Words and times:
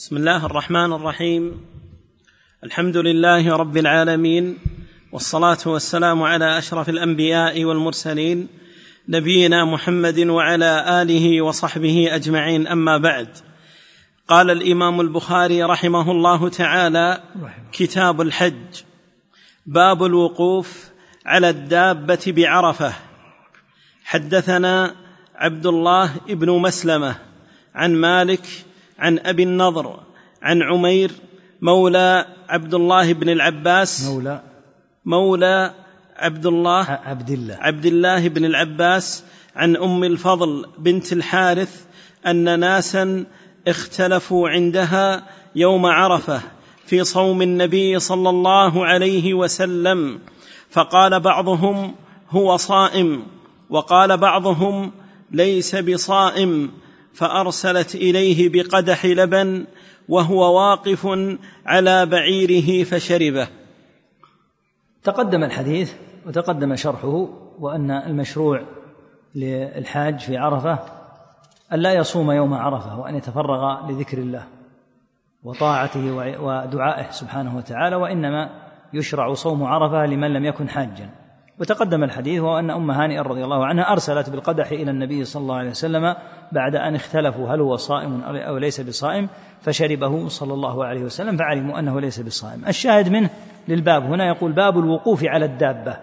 بسم 0.00 0.16
الله 0.16 0.46
الرحمن 0.46 0.92
الرحيم. 0.92 1.60
الحمد 2.64 2.96
لله 2.96 3.56
رب 3.56 3.76
العالمين 3.76 4.58
والصلاة 5.12 5.58
والسلام 5.66 6.22
على 6.22 6.58
أشرف 6.58 6.88
الأنبياء 6.88 7.64
والمرسلين 7.64 8.48
نبينا 9.08 9.64
محمد 9.64 10.18
وعلى 10.18 11.02
آله 11.02 11.42
وصحبه 11.42 12.08
أجمعين. 12.14 12.66
أما 12.66 12.98
بعد 12.98 13.28
قال 14.28 14.50
الإمام 14.50 15.00
البخاري 15.00 15.62
رحمه 15.62 16.10
الله 16.10 16.48
تعالى 16.48 17.22
كتاب 17.72 18.20
الحج 18.20 18.82
باب 19.66 20.04
الوقوف 20.04 20.90
على 21.26 21.48
الدابة 21.48 22.24
بعرفة. 22.26 22.92
حدثنا 24.04 24.94
عبد 25.34 25.66
الله 25.66 26.16
بن 26.28 26.50
مسلمة 26.50 27.16
عن 27.74 27.94
مالك 27.94 28.46
عن 29.00 29.18
أبي 29.18 29.42
النضر 29.42 30.00
عن 30.42 30.62
عمير 30.62 31.10
مولى 31.62 32.26
عبد 32.48 32.74
الله 32.74 33.12
بن 33.12 33.28
العباس. 33.28 34.08
مولى. 34.08 34.42
مولى 35.04 35.74
عبد 36.16 36.46
الله. 36.46 36.84
عبد 36.90 37.30
الله 37.30 37.56
عبد 37.60 37.86
الله 37.86 38.28
بن 38.28 38.44
العباس. 38.44 39.24
عن 39.56 39.76
أم 39.76 40.04
الفضل 40.04 40.66
بنت 40.78 41.12
الحارث 41.12 41.84
أن 42.26 42.60
ناسا 42.60 43.24
اختلفوا 43.68 44.48
عندها 44.48 45.26
يوم 45.56 45.86
عرفة 45.86 46.40
في 46.86 47.04
صوم 47.04 47.42
النبي 47.42 47.98
صلى 47.98 48.30
الله 48.30 48.86
عليه 48.86 49.34
وسلم 49.34 50.20
فقال 50.70 51.20
بعضهم 51.20 51.94
هو 52.30 52.56
صائم 52.56 53.22
وقال 53.70 54.16
بعضهم 54.16 54.92
ليس 55.30 55.76
بصائم 55.76 56.70
فأرسلت 57.14 57.94
إليه 57.94 58.48
بقدح 58.48 59.06
لبن 59.06 59.66
وهو 60.08 60.58
واقف 60.58 61.08
على 61.66 62.06
بعيره 62.06 62.84
فشربه. 62.84 63.48
تقدم 65.02 65.44
الحديث 65.44 65.92
وتقدم 66.26 66.76
شرحه 66.76 67.28
وأن 67.58 67.90
المشروع 67.90 68.62
للحاج 69.34 70.18
في 70.18 70.36
عرفة 70.36 70.78
أن 71.72 71.78
لا 71.78 71.92
يصوم 71.92 72.30
يوم 72.30 72.54
عرفة 72.54 73.00
وأن 73.00 73.14
يتفرغ 73.16 73.90
لذكر 73.90 74.18
الله 74.18 74.44
وطاعته 75.44 76.16
ودعائه 76.42 77.10
سبحانه 77.10 77.56
وتعالى 77.56 77.96
وإنما 77.96 78.50
يشرع 78.92 79.34
صوم 79.34 79.64
عرفة 79.64 80.06
لمن 80.06 80.32
لم 80.32 80.44
يكن 80.44 80.68
حاجا. 80.68 81.10
وتقدم 81.60 82.04
الحديث 82.04 82.40
وهو 82.40 82.58
ان 82.58 82.70
أم 82.70 82.90
هانئ 82.90 83.18
رضي 83.18 83.44
الله 83.44 83.66
عنها 83.66 83.92
أرسلت 83.92 84.30
بالقدح 84.30 84.70
إلى 84.70 84.90
النبي 84.90 85.24
صلى 85.24 85.42
الله 85.42 85.56
عليه 85.56 85.70
وسلم 85.70 86.14
بعد 86.52 86.76
أن 86.76 86.94
اختلفوا 86.94 87.48
هل 87.48 87.60
هو 87.60 87.76
صائم 87.76 88.22
أو 88.22 88.56
ليس 88.56 88.80
بصائم 88.80 89.28
فشربه 89.60 90.28
صلى 90.28 90.54
الله 90.54 90.84
عليه 90.84 91.02
وسلم 91.02 91.36
فعلموا 91.36 91.78
أنه 91.78 92.00
ليس 92.00 92.20
بصائم. 92.20 92.64
الشاهد 92.68 93.08
منه 93.08 93.30
للباب. 93.68 94.02
هنا 94.02 94.28
يقول 94.28 94.52
باب 94.52 94.78
الوقوف 94.78 95.24
على 95.24 95.44
الدابة. 95.44 95.96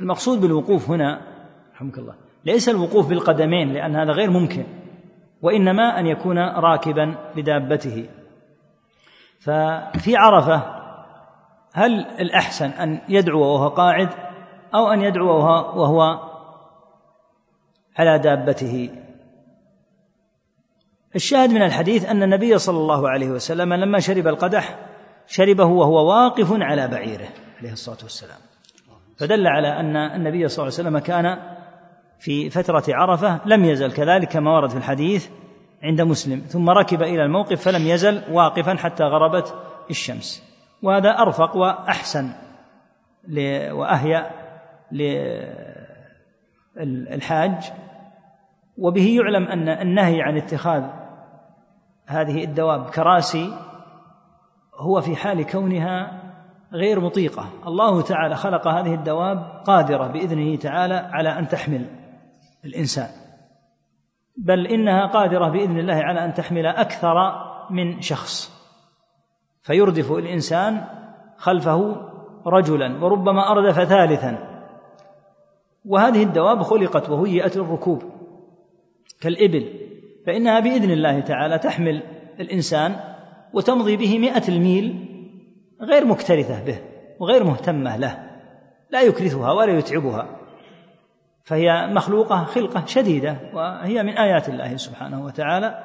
المقصود 0.00 0.40
بالوقوف 0.40 0.90
هنا 0.90 1.20
رحمك 1.74 1.98
الله 1.98 2.14
ليس 2.44 2.68
الوقوف 2.68 3.08
بالقدمين 3.08 3.72
لأن 3.72 3.96
هذا 3.96 4.12
غير 4.12 4.30
ممكن 4.30 4.64
وإنما 5.42 6.00
أن 6.00 6.06
يكون 6.06 6.38
راكبا 6.38 7.14
لدابته. 7.36 8.08
ففي 9.40 10.16
عرفة 10.16 10.62
هل 11.72 12.06
الأحسن 12.20 12.70
أن 12.70 13.00
يدعو 13.08 13.40
وهو 13.40 13.68
قاعد 13.68 14.08
أو 14.74 14.92
أن 14.92 15.02
يدعو 15.02 15.26
وهو 15.26 16.20
على 17.98 18.18
دابته؟ 18.18 18.90
الشاهد 21.14 21.50
من 21.50 21.62
الحديث 21.62 22.06
أن 22.06 22.22
النبي 22.22 22.58
صلى 22.58 22.78
الله 22.78 23.08
عليه 23.08 23.30
وسلم 23.30 23.74
لما 23.74 24.00
شرب 24.00 24.26
القدح 24.26 24.78
شربه 25.26 25.64
وهو 25.64 26.08
واقف 26.08 26.52
على 26.52 26.88
بعيره 26.88 27.28
عليه 27.58 27.72
الصلاة 27.72 27.98
والسلام. 28.02 28.38
فدل 29.18 29.46
على 29.46 29.68
أن 29.68 29.96
النبي 29.96 30.48
صلى 30.48 30.62
الله 30.62 30.78
عليه 30.78 30.88
وسلم 30.88 30.98
كان 30.98 31.38
في 32.18 32.50
فترة 32.50 32.84
عرفة 32.88 33.40
لم 33.46 33.64
يزل 33.64 33.92
كذلك 33.92 34.28
كما 34.28 34.50
ورد 34.50 34.70
في 34.70 34.76
الحديث 34.76 35.28
عند 35.82 36.00
مسلم 36.00 36.40
ثم 36.40 36.70
ركب 36.70 37.02
إلى 37.02 37.24
الموقف 37.24 37.62
فلم 37.62 37.86
يزل 37.86 38.22
واقفا 38.32 38.74
حتى 38.74 39.04
غربت 39.04 39.54
الشمس. 39.90 40.42
وهذا 40.82 41.10
أرفق 41.10 41.56
وأحسن 41.56 42.30
وأهيأ 43.70 44.30
للحاج 46.76 47.72
وبه 48.78 49.16
يعلم 49.16 49.44
أن 49.48 49.68
النهي 49.68 50.22
عن 50.22 50.36
اتخاذ 50.36 50.82
هذه 52.08 52.44
الدواب 52.44 52.90
كراسي 52.90 53.52
هو 54.74 55.00
في 55.00 55.16
حال 55.16 55.46
كونها 55.46 56.22
غير 56.72 57.00
مطيقة. 57.00 57.48
الله 57.66 58.02
تعالى 58.02 58.36
خلق 58.36 58.68
هذه 58.68 58.94
الدواب 58.94 59.62
قادرة 59.66 60.06
بإذنه 60.06 60.56
تعالى 60.56 60.94
على 60.94 61.38
أن 61.38 61.48
تحمل 61.48 61.86
الإنسان. 62.64 63.08
بل 64.36 64.66
إنها 64.66 65.06
قادرة 65.06 65.48
بإذن 65.48 65.78
الله 65.78 65.94
على 65.94 66.24
أن 66.24 66.34
تحمل 66.34 66.66
أكثر 66.66 67.14
من 67.70 68.00
شخص. 68.00 68.52
فيردف 69.62 70.12
الإنسان 70.12 70.84
خلفه 71.36 71.96
رجلا 72.46 73.04
وربما 73.04 73.50
أردف 73.52 73.84
ثالثا. 73.84 74.38
وهذه 75.84 76.22
الدواب 76.22 76.62
خلقت 76.62 77.08
وهيئت 77.08 77.56
للركوب 77.56 78.02
كالإبل. 79.20 79.87
فإنها 80.26 80.60
بإذن 80.60 80.90
الله 80.90 81.20
تعالى 81.20 81.58
تحمل 81.58 82.02
الإنسان 82.40 82.96
وتمضي 83.52 83.96
به 83.96 84.18
مئة 84.18 84.48
الميل 84.48 85.04
غير 85.80 86.04
مكترثة 86.04 86.64
به 86.64 86.78
وغير 87.20 87.44
مهتمة 87.44 87.96
له 87.96 88.28
لا 88.90 89.02
يكرثها 89.02 89.52
ولا 89.52 89.78
يتعبها. 89.78 90.26
فهي 91.44 91.86
مخلوقة 91.86 92.44
خلقة 92.44 92.86
شديدة 92.86 93.36
وهي 93.54 94.02
من 94.02 94.12
آيات 94.12 94.48
الله 94.48 94.76
سبحانه 94.76 95.24
وتعالى. 95.24 95.84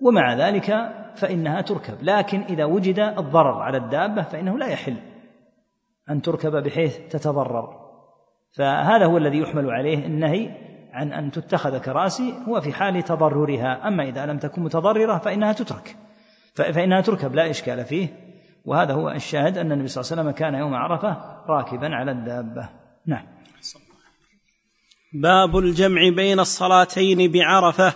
ومع 0.00 0.34
ذلك 0.34 0.92
فإنها 1.14 1.60
تركب. 1.60 1.94
لكن 2.02 2.40
إذا 2.40 2.64
وجد 2.64 2.98
الضرر 2.98 3.62
على 3.62 3.76
الدابة 3.76 4.22
فإنه 4.22 4.58
لا 4.58 4.66
يحل 4.66 4.96
أن 6.10 6.22
تركب 6.22 6.62
بحيث 6.62 6.98
تتضرر. 6.98 7.84
فهذا 8.56 9.06
هو 9.06 9.16
الذي 9.16 9.38
يحمل 9.38 9.70
عليه 9.70 10.06
النهي 10.06 10.50
عن 10.94 11.12
أن 11.12 11.30
تتخذ 11.30 11.78
كراسي 11.78 12.34
هو 12.48 12.60
في 12.60 12.72
حال 12.72 13.02
تضررها. 13.02 13.88
أما 13.88 14.08
إذا 14.08 14.26
لم 14.26 14.38
تكن 14.38 14.62
متضررة 14.62 15.18
فإنها 15.18 15.52
تترك. 15.52 15.96
فإنها 16.54 17.00
تركب 17.00 17.34
لا 17.34 17.50
إشكال 17.50 17.84
فيه. 17.84 18.08
وهذا 18.64 18.92
هو 18.92 19.10
الشاهد 19.10 19.58
أن 19.58 19.72
النبي 19.72 19.88
صلى 19.88 20.02
الله 20.02 20.12
عليه 20.12 20.22
وسلم 20.22 20.38
كان 20.38 20.54
يوم 20.54 20.74
عرفة 20.74 21.16
راكبا 21.48 21.94
على 21.94 22.10
الدابة. 22.10 22.68
نعم. 23.06 23.26
باب 25.12 25.58
الجمع 25.58 26.08
بين 26.08 26.40
الصلاتين 26.40 27.32
بعرفة. 27.32 27.92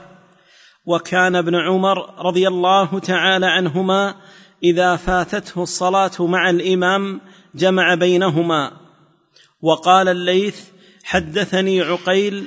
وكان 0.86 1.36
ابن 1.36 1.54
عمر 1.54 2.26
رضي 2.26 2.48
الله 2.48 2.98
تعالى 2.98 3.46
عنهما 3.46 4.14
إذا 4.62 4.96
فاتته 4.96 5.62
الصلاة 5.62 6.10
مع 6.26 6.50
الإمام 6.50 7.20
جمع 7.54 7.94
بينهما. 7.94 8.72
وقال 9.62 10.08
الليث 10.08 10.70
حدثني 11.04 11.80
عقيل 11.80 12.46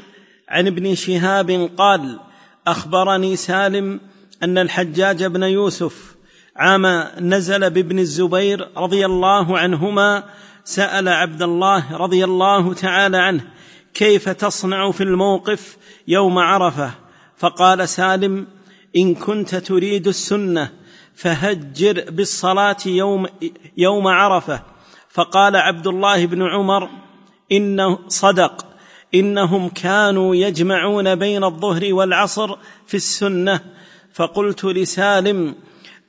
عن 0.51 0.67
ابن 0.67 0.95
شهاب 0.95 1.69
قال 1.77 2.19
أخبرني 2.67 3.35
سالم 3.35 3.99
أن 4.43 4.57
الحجاج 4.57 5.23
بن 5.23 5.43
يوسف 5.43 6.15
عام 6.55 7.07
نزل 7.19 7.69
بابن 7.69 7.99
الزبير 7.99 8.69
رضي 8.77 9.05
الله 9.05 9.59
عنهما 9.59 10.23
سأل 10.63 11.07
عبد 11.07 11.41
الله 11.41 11.97
رضي 11.97 12.23
الله 12.23 12.73
تعالى 12.73 13.17
عنه 13.17 13.43
كيف 13.93 14.29
تصنع 14.29 14.91
في 14.91 15.03
الموقف 15.03 15.77
يوم 16.07 16.39
عرفة؟ 16.39 16.91
فقال 17.37 17.89
سالم 17.89 18.47
إن 18.95 19.15
كنت 19.15 19.55
تريد 19.55 20.07
السنة 20.07 20.71
فهجر 21.15 22.05
بالصلاة 22.09 22.77
يوم 22.85 23.27
يوم 23.77 24.07
عرفة. 24.07 24.61
فقال 25.09 25.55
عبد 25.55 25.87
الله 25.87 26.25
بن 26.25 26.41
عمر 26.41 26.89
إنه 27.51 27.99
صدق. 28.07 28.70
إنهم 29.15 29.69
كانوا 29.69 30.35
يجمعون 30.35 31.15
بين 31.15 31.43
الظهر 31.43 31.93
والعصر 31.93 32.55
في 32.85 32.97
السنة. 32.97 33.59
فقلت 34.13 34.65
لسالم 34.65 35.55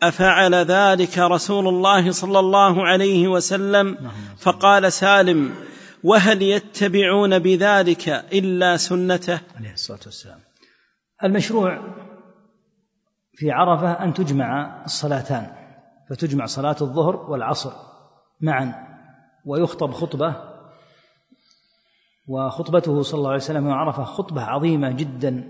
أفعل 0.02 0.54
ذلك 0.54 1.18
رسول 1.18 1.68
الله 1.68 2.12
صلى 2.12 2.38
الله 2.38 2.86
عليه 2.86 3.28
وسلم؟ 3.28 4.10
فقال 4.38 4.92
سالم 4.92 5.54
وهل 6.04 6.42
يتبعون 6.42 7.38
بذلك 7.38 8.08
إلا 8.08 8.76
سنته؟ 8.76 9.40
عليه 9.56 9.72
الصلاة 9.72 10.00
والسلام. 10.06 10.38
المشروع 11.24 11.78
في 13.34 13.50
عرفة 13.50 13.92
أن 13.92 14.14
تجمع 14.14 14.82
الصلاتان 14.84 15.46
فتجمع 16.10 16.46
صلاة 16.46 16.76
الظهر 16.80 17.16
والعصر 17.16 17.72
معا 18.40 18.74
ويخطب 19.46 19.92
خطبة 19.92 20.51
وخطبته 22.32 23.02
صلى 23.02 23.18
الله 23.18 23.28
عليه 23.28 23.38
وسلم 23.38 23.70
عرفه 23.70 24.04
خطبة 24.04 24.42
عظيمة 24.42 24.90
جدا. 24.90 25.44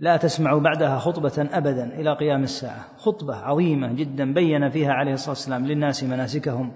لا 0.00 0.16
تسمع 0.16 0.58
بعدها 0.58 0.98
خطبة 0.98 1.48
أبدا 1.52 1.84
إلى 1.84 2.12
قيام 2.12 2.42
الساعة. 2.42 2.84
خطبة 2.96 3.36
عظيمة 3.36 3.92
جدا 3.92 4.34
بين 4.34 4.68
فيها 4.68 4.92
عليه 4.92 5.12
الصلاة 5.12 5.30
والسلام 5.30 5.66
للناس 5.66 6.04
مناسكهم 6.04 6.72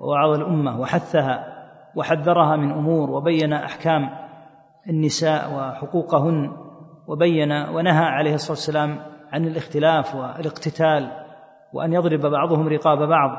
ووعظ 0.00 0.30
الأمة 0.30 0.80
وحثها 0.80 1.46
وحذرها 1.96 2.56
من 2.56 2.70
أمور 2.70 3.10
وبين 3.10 3.52
أحكام 3.52 4.10
النساء 4.88 5.54
وحقوقهن 5.54 6.52
وبين 7.06 7.52
ونهى 7.52 8.04
عليه 8.04 8.34
الصلاة 8.34 8.52
والسلام 8.52 8.98
عن 9.32 9.46
الاختلاف 9.46 10.14
والاقتتال 10.14 11.10
وأن 11.72 11.92
يضرب 11.92 12.20
بعضهم 12.20 12.68
رقاب 12.68 13.08
بعض. 13.08 13.30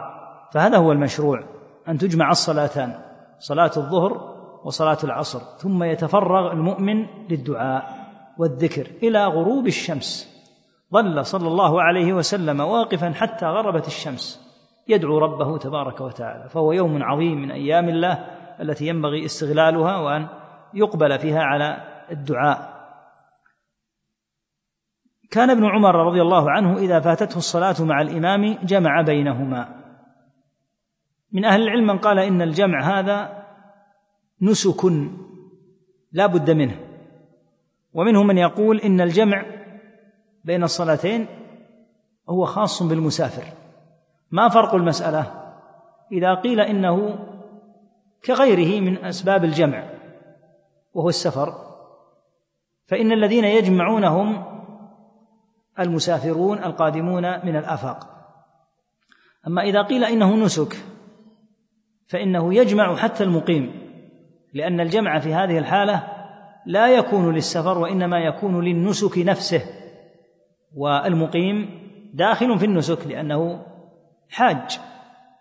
فهذا 0.53 0.77
هو 0.77 0.91
المشروع 0.91 1.43
أن 1.87 1.97
تجمع 1.97 2.31
الصلاتان 2.31 2.93
صلاة 3.39 3.71
الظهر 3.77 4.31
وصلاة 4.65 4.97
العصر 5.03 5.39
ثم 5.39 5.83
يتفرغ 5.83 6.51
المؤمن 6.51 7.07
للدعاء 7.29 8.11
والذكر 8.37 8.87
إلى 9.03 9.25
غروب 9.25 9.67
الشمس. 9.67 10.31
ظل 10.93 11.25
صلى 11.25 11.47
الله 11.47 11.81
عليه 11.81 12.13
وسلم 12.13 12.59
واقفا 12.59 13.11
حتى 13.11 13.45
غربت 13.45 13.87
الشمس. 13.87 14.51
يدعو 14.87 15.17
ربه 15.17 15.57
تبارك 15.57 16.01
وتعالى 16.01 16.49
فهو 16.49 16.71
يوم 16.71 17.03
عظيم 17.03 17.41
من 17.41 17.51
أيام 17.51 17.89
الله 17.89 18.13
التي 18.59 18.87
ينبغي 18.87 19.25
استغلالها 19.25 19.97
وأن 19.97 20.27
يقبل 20.73 21.19
فيها 21.19 21.43
على 21.43 21.77
الدعاء. 22.11 22.81
كان 25.31 25.49
ابن 25.49 25.65
عمر 25.65 25.95
رضي 25.95 26.21
الله 26.21 26.51
عنه 26.51 26.77
إذا 26.77 26.99
فاتته 26.99 27.37
الصلاة 27.37 27.75
مع 27.79 28.01
الإمام 28.01 28.57
جمع 28.63 29.01
بينهما. 29.01 29.81
من 31.31 31.45
أهل 31.45 31.61
العلم 31.61 31.87
من 31.87 31.97
قال 31.97 32.19
إن 32.19 32.41
الجمع 32.41 32.99
هذا 32.99 33.40
نسك 34.41 34.85
لا 36.11 36.25
بد 36.25 36.51
منه. 36.51 36.79
ومنهم 37.93 38.27
من 38.27 38.38
يقول 38.38 38.79
إن 38.79 39.01
الجمع 39.01 39.45
بين 40.43 40.63
الصلاتين 40.63 41.25
هو 42.29 42.45
خاص 42.45 42.83
بالمسافر. 42.83 43.43
ما 44.31 44.49
فرق 44.49 44.75
المسألة؟ 44.75 45.53
إذا 46.11 46.33
قيل 46.33 46.59
إنه 46.59 47.19
كغيره 48.25 48.81
من 48.81 49.05
أسباب 49.05 49.43
الجمع 49.43 49.89
وهو 50.94 51.09
السفر 51.09 51.53
فإن 52.85 53.11
الذين 53.11 53.44
يجمعونهم 53.44 54.44
المسافرون 55.79 56.63
القادمون 56.63 57.45
من 57.45 57.55
الآفاق. 57.55 58.07
أما 59.47 59.61
إذا 59.61 59.81
قيل 59.81 60.03
إنه 60.03 60.35
نسك 60.35 60.77
فإنه 62.07 62.53
يجمع 62.53 62.95
حتى 62.95 63.23
المقيم. 63.23 63.81
لأن 64.53 64.80
الجمع 64.80 65.19
في 65.19 65.33
هذه 65.33 65.57
الحالة 65.57 66.03
لا 66.65 66.88
يكون 66.88 67.36
للسفر 67.36 67.77
وإنما 67.77 68.19
يكون 68.19 68.65
للنسك 68.65 69.18
نفسه 69.18 69.62
والمقيم 70.75 71.69
داخل 72.13 72.59
في 72.59 72.65
النسك 72.65 73.07
لأنه 73.07 73.65
حاج 74.30 74.80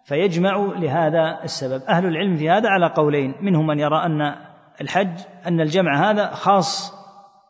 فيجمع 0.05 0.57
لهذا 0.57 1.41
السبب. 1.45 1.83
أهل 1.83 2.07
العلم 2.07 2.37
في 2.37 2.51
هذا 2.51 2.69
على 2.69 2.87
قولين 2.87 3.35
منهم 3.41 3.67
من 3.67 3.79
يرى 3.79 3.97
أن 3.97 4.35
الحج 4.81 5.21
أن 5.47 5.61
الجمع 5.61 6.11
هذا 6.11 6.31
خاص 6.31 6.95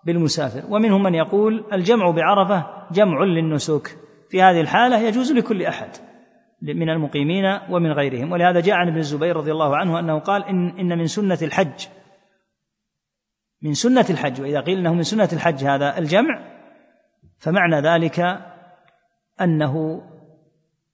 بالمسافر 0.04 0.62
ومنهم 0.68 1.02
من 1.02 1.14
يقول 1.14 1.64
الجمع 1.72 2.10
بعرفة 2.10 2.66
جمع 2.92 3.24
للنسك. 3.24 3.96
في 4.30 4.42
هذه 4.42 4.60
الحالة 4.60 4.98
يجوز 4.98 5.32
لكل 5.32 5.62
أحد. 5.62 5.88
من 6.62 6.90
المقيمين 6.90 7.44
ومن 7.70 7.92
غيرهم. 7.92 8.32
ولهذا 8.32 8.60
جاء 8.60 8.74
عن 8.74 8.88
ابن 8.88 8.98
الزبير 8.98 9.36
رضي 9.36 9.52
الله 9.52 9.76
عنه 9.76 9.98
أنه 9.98 10.18
قال 10.18 10.44
إن, 10.44 10.68
إن 10.68 10.98
من 10.98 11.06
سنة 11.06 11.38
الحج. 11.42 11.86
من 13.62 13.74
سنة 13.74 14.06
الحج. 14.10 14.40
وإذا 14.40 14.60
قيل 14.60 14.78
أنه 14.78 14.94
من 14.94 15.02
سنة 15.02 15.28
الحج 15.32 15.64
هذا 15.64 15.98
الجمع 15.98 16.40
فمعنى 17.38 17.80
ذلك 17.80 18.40
أنه 19.40 20.02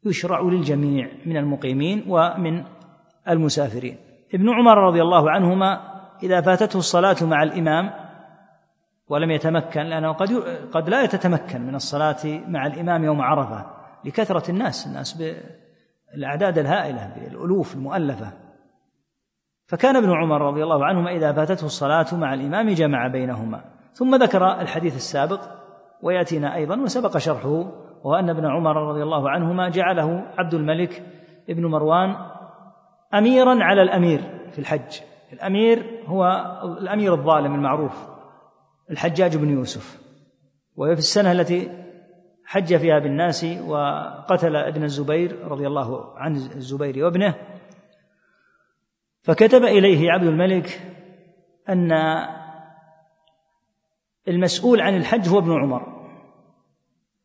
يشرع 0.04 0.40
للجميع 0.40 1.08
من 1.26 1.36
المقيمين 1.36 2.04
ومن 2.08 2.64
المسافرين. 3.28 3.96
ابن 4.34 4.50
عمر 4.50 4.78
رضي 4.78 5.02
الله 5.02 5.30
عنهما 5.30 5.96
إذا 6.22 6.40
فاتته 6.40 6.78
الصلاة 6.78 7.16
مع 7.22 7.42
الإمام 7.42 7.90
ولم 9.08 9.30
يتمكن 9.30 9.82
لأنه 9.82 10.12
قد 10.12 10.32
قد 10.72 10.88
لا 10.88 11.02
يتتمكن 11.02 11.60
من 11.60 11.74
الصلاة 11.74 12.40
مع 12.48 12.66
الإمام 12.66 13.04
يوم 13.04 13.20
عرفة. 13.20 13.66
لكثرة 14.04 14.50
الناس 14.50 14.86
الناس 14.86 15.22
بالأعداد 16.14 16.58
الهائلة 16.58 17.12
بالألوف 17.16 17.74
المؤلفة. 17.74 18.32
فكان 19.66 19.96
ابن 19.96 20.10
عمر 20.10 20.40
رضي 20.40 20.62
الله 20.62 20.84
عنهما 20.84 21.10
إذا 21.10 21.32
فاتته 21.32 21.64
الصلاة 21.66 22.06
مع 22.12 22.34
الإمام 22.34 22.70
جمع 22.70 23.08
بينهما. 23.08 23.64
ثم 23.92 24.14
ذكر 24.14 24.60
الحديث 24.60 24.96
السابق 24.96 25.40
ويأتينا 26.02 26.54
أيضا 26.54 26.76
وسبق 26.80 27.18
شرحه 27.18 27.72
وهو 28.04 28.14
أن 28.14 28.30
ابن 28.30 28.46
عمر 28.46 28.76
رضي 28.76 29.02
الله 29.02 29.30
عنهما 29.30 29.68
جعله 29.68 30.24
عبد 30.38 30.54
الملك 30.54 31.02
ابن 31.48 31.66
مروان 31.66 32.16
أميرا 33.14 33.64
على 33.64 33.82
الأمير 33.82 34.20
في 34.52 34.58
الحج. 34.58 35.00
الأمير 35.32 36.02
هو 36.06 36.24
الأمير 36.80 37.14
الظالم 37.14 37.54
المعروف 37.54 38.06
الحجاج 38.90 39.36
بن 39.36 39.48
يوسف. 39.48 40.00
وهي 40.76 40.94
في 40.94 40.98
السنة 40.98 41.32
التي 41.32 41.85
حج 42.46 42.76
فيها 42.76 42.98
بالناس 42.98 43.44
وقتل 43.44 44.56
ابن 44.56 44.82
الزبير 44.82 45.48
رضي 45.48 45.66
الله 45.66 46.18
عن 46.18 46.34
الزبير 46.36 47.04
وابنه. 47.04 47.34
فكتب 49.22 49.62
إليه 49.62 50.12
عبد 50.12 50.26
الملك 50.26 50.80
أن 51.68 51.92
المسؤول 54.28 54.80
عن 54.80 54.96
الحج 54.96 55.28
هو 55.28 55.38
ابن 55.38 55.52
عمر 55.52 55.96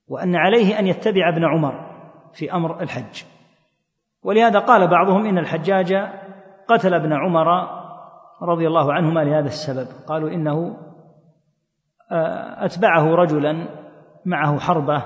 وأن 0.07 0.35
عليه 0.35 0.79
أن 0.79 0.87
يتبع 0.87 1.29
ابن 1.29 1.45
عمر 1.45 1.91
في 2.33 2.53
أمر 2.53 2.81
الحج. 2.81 3.23
ولهذا 4.23 4.59
قال 4.59 4.87
بعضهم 4.87 5.25
إن 5.25 5.37
الحجاج 5.37 5.93
قتل 6.67 6.93
ابن 6.93 7.13
عمر 7.13 7.47
رضي 8.41 8.67
الله 8.67 8.93
عنهما 8.93 9.19
لهذا 9.19 9.47
السبب. 9.47 9.87
قالوا 10.07 10.29
إنه 10.29 10.77
آه، 12.11 12.65
أتبعه 12.65 13.15
رجلا 13.15 13.67
معه 14.25 14.59
حربة 14.59 15.03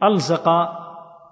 فألصق 0.00 0.48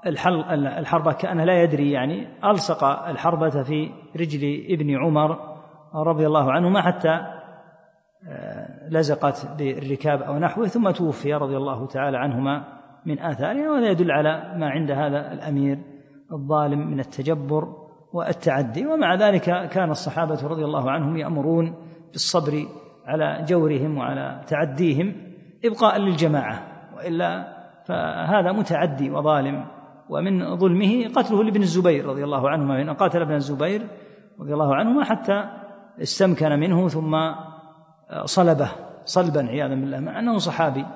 الحربة 0.07 1.13
كأنه 1.13 1.45
لا 1.45 1.63
يدري 1.63 1.91
يعني 1.91 2.29
ألصق 2.45 2.85
الحربة 2.85 3.63
في 3.63 3.91
رجل 4.17 4.67
ابن 4.69 4.97
عمر 4.97 5.59
رضي 5.95 6.27
الله 6.27 6.53
عنهما 6.53 6.83
حتى 6.83 7.21
آه، 8.29 8.89
لزقت 8.89 9.47
بالركاب 9.59 10.23
أو 10.23 10.39
نحوه 10.39 10.67
ثم 10.67 10.91
توفي 10.91 11.35
رضي 11.35 11.57
الله 11.57 11.87
تعالى 11.87 12.19
عنهما 12.19 12.65
من 13.07 13.19
آثارها 13.19 13.71
وهذا 13.71 13.91
يدل 13.91 14.11
على 14.11 14.55
ما 14.57 14.71
عند 14.71 14.91
هذا 14.91 15.33
الأمير 15.33 15.79
الظالم 16.33 16.91
من 16.91 17.01
التجبر 17.01 17.89
والتعدي. 18.13 18.87
ومع 18.87 19.15
ذلك 19.15 19.69
كان 19.69 19.91
الصحابة 19.91 20.47
رضي 20.47 20.65
الله 20.65 20.91
عنهم 20.91 21.17
يأمرون 21.17 21.75
بالصبر 22.13 22.67
على 23.07 23.45
جورهم 23.49 23.99
وعلى 23.99 24.41
تعديهم 24.47 25.15
إبقاء 25.65 25.99
للجماعة. 25.99 26.63
وإلا 26.99 27.59
فهذا 27.87 28.53
متعدي 28.53 29.11
وظالم. 29.11 29.65
ومن 30.09 30.57
ظلمه 30.57 31.09
قتله 31.17 31.45
لابن 31.45 31.63
الزبير 31.63 32.07
رضي 32.07 32.25
الله 32.25 32.51
عنهما 32.51 32.83
إن 32.83 32.91
قاتل 32.91 33.23
ابن 33.23 33.35
الزبير 33.35 33.87
رضي 34.41 34.53
الله 34.53 34.75
عنهما 34.75 35.05
حتى 35.05 35.45
استمكن 36.03 36.49
منه 36.49 36.89
ثم 36.89 37.17
صلبه 38.25 38.69
صلبا 39.05 39.41
عياذا 39.41 39.75
بالله 39.75 40.01
مع 40.01 40.19
أنه 40.19 40.39
صحابي. 40.39 40.87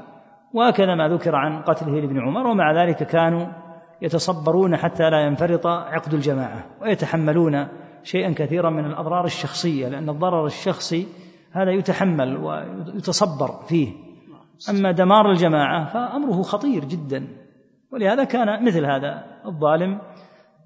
وهكذا 0.55 0.95
ما 0.95 1.09
ذكر 1.09 1.37
عن 1.37 1.63
قتله 1.63 2.01
لابن 2.01 2.21
عمر 2.21 2.47
ومع 2.47 2.83
ذلك 2.83 3.03
كانوا 3.03 3.47
يتصبرون 4.03 4.77
حتى 4.77 5.11
لا 5.11 5.21
ينفرط 5.21 5.67
عقد 5.67 6.15
الجماعة 6.15 6.65
ويتحملون 6.83 7.69
شيئا 8.03 8.33
كثيرا 8.33 8.71
من 8.71 8.85
الأضرار 8.85 9.25
الشخصية 9.25 9.89
لأن 9.89 10.09
الضرر 10.09 10.47
الشخصي 10.47 11.07
هذا 11.53 11.71
يتحمل 11.71 12.37
ويتصبر 12.37 13.49
فيه. 13.69 14.12
أما 14.71 14.91
دمار 14.91 15.31
الجماعة 15.31 15.85
فأمره 15.85 16.43
خطير 16.43 16.85
جدا 16.85 17.29
ولهذا 17.93 18.25
كان 18.25 18.65
مثل 18.65 18.85
هذا 18.85 19.25
الظالم 19.47 20.01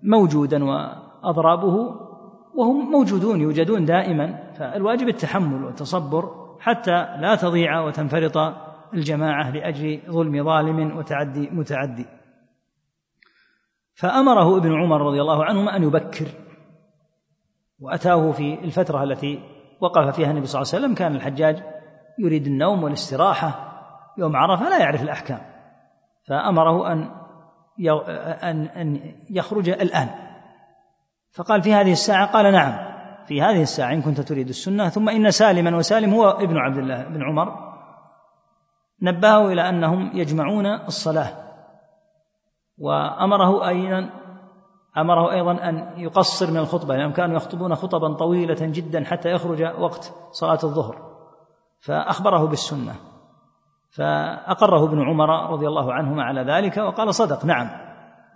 موجودا 0.02 0.64
وأضرابه 0.64 2.06
وهم 2.54 2.90
موجودون 2.90 3.40
يوجدون 3.40 3.84
دائما 3.84 4.52
فالواجب 4.58 5.08
التحمل 5.08 5.64
والتصبر 5.64 6.46
حتى 6.60 7.16
لا 7.20 7.34
تضيع 7.34 7.80
وتنفرط 7.80 8.54
الجماعة 8.94 9.50
لأجل 9.50 10.00
ظلم 10.10 10.44
ظالم 10.44 10.96
وتعدي 10.96 11.50
متعدي. 11.52 12.06
فأمره 13.94 14.56
ابن 14.56 14.74
عمر 14.74 15.00
رضي 15.00 15.20
الله 15.20 15.44
عنهما 15.44 15.76
أن 15.76 15.82
يبكر 15.82 16.26
وأتاه 17.80 18.32
في 18.32 18.64
الفترة 18.64 19.02
التي 19.02 19.40
وقف 19.80 20.16
فيها 20.16 20.30
النبي 20.30 20.46
صلى 20.46 20.62
الله 20.62 20.72
عليه 20.74 20.84
وسلم 20.84 20.94
كان 20.94 21.14
الحجاج 21.16 21.62
يريد 22.18 22.46
النوم 22.46 22.82
والاستراحة 22.82 23.75
يوم 24.18 24.36
عرفة 24.36 24.68
لا 24.68 24.78
يعرف 24.78 25.02
الأحكام. 25.02 25.40
فأمره 26.28 26.92
أن 26.92 27.10
أن 28.42 28.62
أن 28.66 29.14
يخرج 29.30 29.68
الآن. 29.68 30.08
فقال 31.34 31.62
في 31.62 31.74
هذه 31.74 31.92
الساعة 31.92 32.32
قال 32.32 32.52
نعم 32.52 32.96
في 33.26 33.42
هذه 33.42 33.62
الساعة 33.62 33.92
إن 33.92 34.02
كنت 34.02 34.20
تريد 34.20 34.48
السنة. 34.48 34.88
ثم 34.88 35.08
إن 35.08 35.30
سالما 35.30 35.76
وسالم 35.76 36.14
هو 36.14 36.30
ابن 36.30 36.56
عبد 36.56 36.76
الله 36.76 37.04
بن 37.04 37.22
عمر 37.22 37.76
نبهه 39.02 39.52
إلى 39.52 39.68
أنهم 39.68 40.10
يجمعون 40.14 40.66
الصلاة. 40.66 41.32
وأمره 42.78 43.68
أيضا 43.68 44.10
أمره 44.98 45.32
أيضا 45.32 45.52
أن 45.52 45.92
يقصر 45.96 46.50
من 46.50 46.56
الخطبة 46.56 46.96
لأنهم 46.96 47.12
كانوا 47.12 47.36
يخطبون 47.36 47.74
خطبا 47.74 48.14
طويلة 48.14 48.56
جدا 48.60 49.04
حتى 49.04 49.30
يخرج 49.30 49.62
وقت 49.62 50.14
صلاة 50.30 50.58
الظهر. 50.64 50.96
فأخبره 51.80 52.46
بالسنة. 52.46 52.94
فأقره 53.96 54.84
ابن 54.84 55.02
عمر 55.02 55.52
رضي 55.52 55.66
الله 55.68 55.92
عنهما 55.92 56.22
على 56.22 56.40
ذلك 56.42 56.76
وقال 56.76 57.14
صدق 57.14 57.44
نعم 57.44 57.70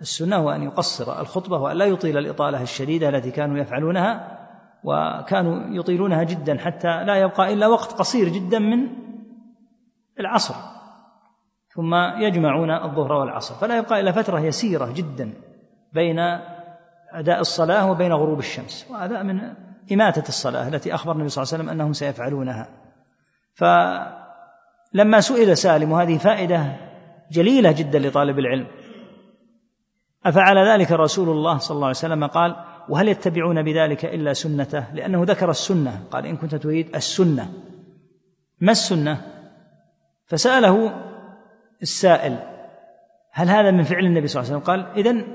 السنة 0.01 0.35
هو 0.35 0.51
أن 0.51 0.63
يقصر 0.63 1.21
الخطبة 1.21 1.57
وأن 1.57 1.77
لا 1.77 1.85
يطيل 1.85 2.17
الإطالة 2.17 2.61
الشديدة 2.61 3.09
التي 3.09 3.31
كانوا 3.31 3.57
يفعلونها 3.57 4.37
وكانوا 4.83 5.75
يطيلونها 5.79 6.23
جدا 6.23 6.57
حتى 6.57 7.03
لا 7.03 7.15
يبقى 7.15 7.53
إلا 7.53 7.67
وقت 7.67 7.93
قصير 7.93 8.29
جدا 8.29 8.59
من 8.59 8.87
العصر 10.19 10.55
ثم 11.67 11.95
يجمعون 11.95 12.71
الظهر 12.71 13.11
والعصر 13.13 13.55
فلا 13.55 13.77
يبقى 13.77 13.99
إلا 13.99 14.11
فترة 14.11 14.39
يسيرة 14.39 14.91
جدا 14.91 15.33
بين 15.93 16.19
أداء 17.11 17.39
الصلاة 17.39 17.91
وبين 17.91 18.13
غروب 18.13 18.39
الشمس 18.39 18.87
وهذا 18.91 19.23
من 19.23 19.53
إماتة 19.91 20.29
الصلاة 20.29 20.67
التي 20.67 20.95
أخبر 20.95 21.11
النبي 21.11 21.29
صلى 21.29 21.43
الله 21.43 21.53
عليه 21.53 21.63
وسلم 21.63 21.73
أنهم 21.73 21.93
سيفعلونها. 21.93 22.67
فلما 24.93 25.21
سئل 25.21 25.57
سالم 25.57 25.91
وهذه 25.91 26.17
فائدة 26.17 26.75
جليلة 27.31 27.71
جدا 27.71 27.99
لطالب 27.99 28.39
العلم. 28.39 28.67
أفعل 30.25 30.57
ذلك 30.57 30.91
رسول 30.91 31.29
الله 31.29 31.57
صلى 31.57 31.75
الله 31.75 31.87
عليه 31.87 31.97
وسلم؟ 31.97 32.27
قال 32.27 32.55
وهل 32.89 33.07
يتبعون 33.07 33.63
بذلك 33.63 34.05
إلا 34.05 34.33
سنته؟ 34.33 34.93
لأنه 34.93 35.23
ذكر 35.23 35.49
السنة. 35.49 36.03
قال 36.11 36.25
إن 36.25 36.37
كنت 36.37 36.55
تريد 36.55 36.95
السنة. 36.95 37.53
ما 38.59 38.71
السنة؟ 38.71 39.21
فسأله 40.25 41.03
السائل 41.81 42.37
هل 43.31 43.49
هذا 43.49 43.71
من 43.71 43.83
فعل 43.83 44.05
النبي 44.05 44.27
صلى 44.27 44.41
الله 44.41 44.53
عليه 44.53 44.61
وسلم؟ 44.61 44.75
قال 44.75 44.99
إذن 44.99 45.25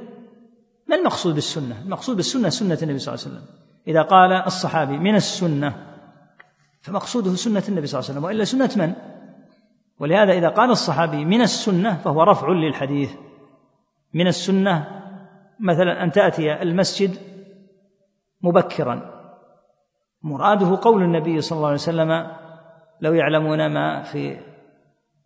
ما 0.88 0.96
المقصود 0.96 1.34
بالسنة؟ 1.34 1.82
المقصود 1.84 2.16
بالسنة 2.16 2.48
سنة 2.48 2.78
النبي 2.82 2.98
صلى 2.98 3.14
الله 3.14 3.24
عليه 3.24 3.36
وسلم. 3.36 3.56
إذا 3.88 4.02
قال 4.02 4.32
الصحابي 4.32 4.98
من 4.98 5.14
السنة؟ 5.14 5.86
فمقصوده 6.82 7.34
سنة 7.34 7.62
النبي 7.68 7.86
صلى 7.86 8.00
الله 8.00 8.10
عليه 8.10 8.20
وسلم. 8.20 8.24
وإلا 8.24 8.44
سنة 8.44 8.70
من؟ 8.76 9.15
ولهذا 10.00 10.32
إذا 10.32 10.48
قال 10.48 10.70
الصحابي 10.70 11.24
من 11.24 11.40
السنة 11.40 11.94
فهو 11.96 12.22
رفع 12.22 12.48
للحديث. 12.48 13.14
من 14.14 14.26
السنة 14.26 15.02
مثلا 15.60 16.02
أن 16.02 16.10
تأتي 16.10 16.62
المسجد 16.62 17.16
مبكرا. 18.42 19.16
مراده 20.22 20.78
قول 20.82 21.02
النبي 21.02 21.40
صلى 21.40 21.56
الله 21.56 21.68
عليه 21.68 21.78
وسلم 21.78 22.26
لو 23.00 23.14
يعلمون 23.14 23.66
ما 23.66 24.02
في 24.02 24.36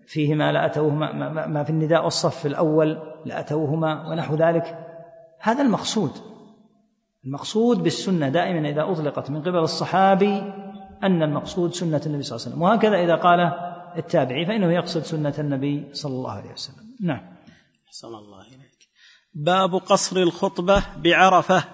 فيهما 0.07 0.53
لأتوهما 0.53 1.13
ما, 1.13 1.47
ما 1.47 1.65
في 1.65 1.71
النداء 1.71 2.05
والصف 2.05 2.47
الأول 2.47 2.99
لأتوهما 3.25 4.09
ونحو 4.09 4.35
ذلك. 4.35 4.79
هذا 5.41 5.63
المقصود. 5.63 6.11
المقصود 7.25 7.83
بالسنة 7.83 8.29
دائما 8.29 8.69
إذا 8.69 8.83
أطلقت 8.83 9.31
من 9.31 9.43
قبل 9.43 9.59
الصحابي 9.59 10.53
أن 11.03 11.23
المقصود 11.23 11.73
سنة 11.73 12.01
النبي 12.07 12.23
صلى 12.23 12.37
الله 12.37 12.47
عليه 12.47 12.55
وسلم. 12.55 12.63
وهكذا 12.63 12.97
إذا 13.05 13.15
قال 13.15 13.70
التابعي 13.97 14.47
فإنه 14.47 14.73
يقصد 14.73 15.03
سنة 15.03 15.35
النبي 15.39 15.85
صلى 15.93 16.13
الله 16.13 16.33
عليه 16.33 16.53
وسلم. 16.53 16.97
نعم. 17.01 17.21
أحسن 17.89 18.09
الله 18.09 18.41
إليك. 18.41 18.89
باب 19.35 19.75
قصر 19.75 20.17
الخطبة 20.17 20.83
بعرفة. 20.97 21.65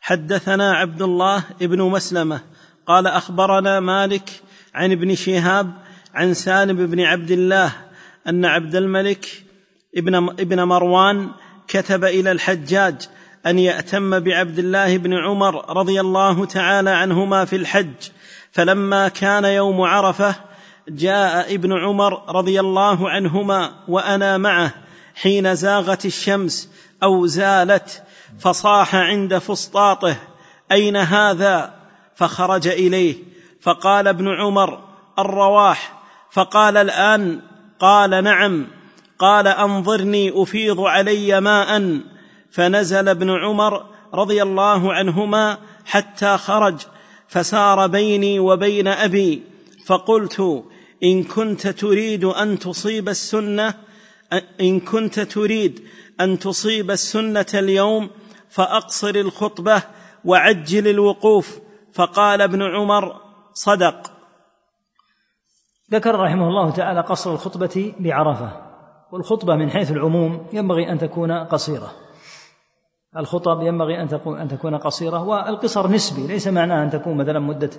حدثنا 0.00 0.72
عبد 0.72 1.02
الله 1.02 1.44
بن 1.60 1.82
مسلمة 1.82 2.40
قال 2.86 3.06
أخبرنا 3.06 3.80
مالك 3.80 4.30
عن 4.74 4.92
ابن 4.92 5.14
شهاب 5.14 5.72
عن 6.14 6.34
سالم 6.34 6.86
بن 6.86 7.00
عبد 7.00 7.30
الله 7.30 7.72
أن 8.28 8.44
عبد 8.44 8.74
الملك 8.74 9.44
ابن 9.96 10.14
ابن 10.14 10.62
مروان 10.62 11.30
كتب 11.68 12.04
إلى 12.04 12.32
الحجاج 12.32 13.08
أن 13.46 13.58
يأتم 13.58 14.20
بعبد 14.20 14.58
الله 14.58 14.96
بن 14.96 15.14
عمر 15.14 15.76
رضي 15.76 16.00
الله 16.00 16.44
تعالى 16.44 16.90
عنهما 16.90 17.44
في 17.44 17.56
الحج. 17.56 17.94
فلما 18.52 19.08
كان 19.08 19.44
يوم 19.44 19.80
عرفة 19.80 20.34
جاء 20.88 21.54
ابن 21.54 21.72
عمر 21.72 22.36
رضي 22.36 22.60
الله 22.60 23.10
عنهما 23.10 23.70
وأنا 23.88 24.38
معه 24.38 24.74
حين 25.14 25.54
زاغت 25.54 26.06
الشمس 26.06 26.70
أو 27.02 27.26
زالت 27.26 28.02
فصاح 28.38 28.94
عند 28.94 29.38
فسطاطه 29.38 30.16
أين 30.72 30.96
هذا؟ 30.96 31.74
فخرج 32.14 32.68
إليه 32.68 33.16
فقال 33.60 34.08
ابن 34.08 34.28
عمر 34.28 34.80
الرواح. 35.18 36.02
فقال 36.30 36.76
الآن؟ 36.76 37.40
قال 37.80 38.24
نعم. 38.24 38.66
قال 39.18 39.46
أنظرني 39.46 40.42
أفيض 40.42 40.80
علي 40.80 41.40
ماء. 41.40 42.00
فنزل 42.50 43.08
ابن 43.08 43.30
عمر 43.30 43.86
رضي 44.14 44.42
الله 44.42 44.92
عنهما 44.92 45.58
حتى 45.86 46.36
خرج 46.36 46.80
فسار 47.28 47.86
بيني 47.86 48.38
وبين 48.38 48.88
أبي 48.88 49.42
فقلت 49.86 50.64
إن 51.02 51.24
كنت 51.24 51.66
تريد 51.66 52.24
أن 52.24 52.58
تصيب 52.58 53.08
السنة 53.08 53.74
إن 54.60 54.80
كنت 54.80 55.20
تريد 55.20 55.84
أن 56.20 56.38
تصيب 56.38 56.90
السنة 56.90 57.46
اليوم 57.54 58.10
فأقصر 58.48 59.14
الخطبة 59.14 59.82
وعجل 60.24 60.88
الوقوف. 60.88 61.60
فقال 61.92 62.42
ابن 62.42 62.62
عمر 62.62 63.20
صدق. 63.52 64.12
ذكر 65.92 66.20
رحمه 66.20 66.48
الله 66.48 66.70
تعالى 66.70 67.00
قصر 67.00 67.32
الخطبة 67.32 67.94
بعرفة 68.00 68.50
والخطبة 69.12 69.56
من 69.56 69.70
حيث 69.70 69.90
العموم 69.90 70.46
ينبغي 70.52 70.92
أن 70.92 70.98
تكون 70.98 71.32
قصيرة. 71.32 71.92
الخطب 73.16 73.62
ينبغي 73.62 74.02
أن 74.02 74.08
أن 74.26 74.48
تكون 74.48 74.76
قصيرة 74.76 75.22
والقصر 75.22 75.90
نسبي 75.90 76.26
ليس 76.26 76.48
معناه 76.48 76.84
أن 76.84 76.90
تكون 76.90 77.16
مثلا 77.16 77.38
مدة 77.38 77.70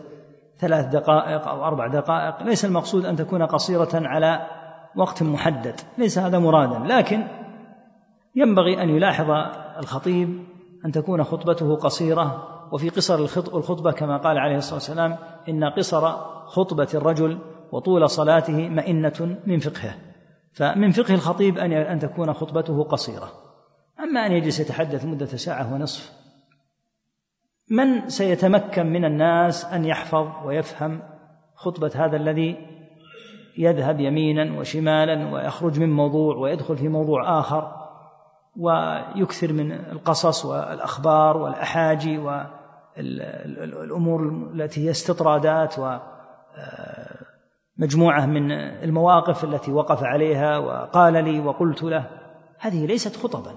ثلاث 0.60 0.86
دقائق 0.86 1.48
أو 1.48 1.66
أربع 1.66 1.88
دقائق. 1.88 2.44
ليس 2.44 2.66
المقصود 2.66 3.06
أن 3.06 3.16
تكون 3.16 3.44
قصيرة 3.44 3.90
على 3.94 4.48
وقت 4.96 5.24
محدد. 5.24 5.80
ليس 5.98 6.18
هذا 6.20 6.40
مرادا. 6.40 6.80
لكن 6.96 7.24
ينبغي 8.36 8.84
أن 8.84 8.90
يلاحظ 8.90 9.30
الخطيب 9.80 10.44
أن 10.86 10.92
تكون 10.92 11.24
خطبته 11.24 11.76
قصيرة. 11.76 12.48
وفي 12.72 12.90
قصر 12.90 13.16
الخطبة 13.54 13.92
كما 13.92 14.18
قال 14.18 14.38
عليه 14.38 14.56
الصلاة 14.56 14.76
والسلام 14.76 15.18
إن 15.50 15.64
قصر 15.64 16.12
خطبة 16.46 16.88
الرجل 16.94 17.40
وطول 17.72 18.10
صلاته 18.10 18.70
مئنة 18.70 19.38
من 19.48 19.60
فقهه. 19.60 19.96
فمن 20.54 20.92
فقه 20.92 21.14
الخطيب 21.14 21.58
أن 21.58 21.74
أن 21.74 22.00
تكون 22.00 22.34
خطبته 22.34 22.84
قصيرة. 22.84 23.32
أما 24.00 24.26
أن 24.26 24.32
يجلس 24.32 24.60
يتحدث 24.60 25.06
مدة 25.06 25.26
ساعة 25.26 25.74
ونصف 25.74 26.19
من 27.70 28.10
سيتمكن 28.10 28.86
من 28.86 29.06
الناس 29.06 29.66
أن 29.66 29.86
يحفظ 29.86 30.28
ويفهم 30.46 31.02
خطبة 31.56 31.92
هذا 31.96 32.18
الذي 32.18 32.58
يذهب 33.58 34.00
يمينا 34.00 34.60
وشمالا 34.60 35.34
ويخرج 35.34 35.80
من 35.80 35.90
موضوع 35.90 36.36
ويدخل 36.36 36.78
في 36.78 36.88
موضوع 36.88 37.40
آخر 37.40 37.72
ويكثر 38.58 39.54
من 39.54 39.72
القصص 39.72 40.46
والأخبار 40.46 41.38
والأحاجي 41.38 42.18
والأمور 42.98 44.30
التي 44.54 44.86
هي 44.86 44.92
استطرادات 44.92 45.80
و 45.80 45.98
مجموعة 47.78 48.26
من 48.26 48.52
المواقف 48.52 49.44
التي 49.44 49.72
وقف 49.72 50.04
عليها 50.04 50.58
وقال 50.58 51.14
لي 51.14 51.40
وقلت 51.40 51.84
له. 51.84 52.10
هذه 52.60 52.86
ليست 52.86 53.16
خطبا. 53.16 53.52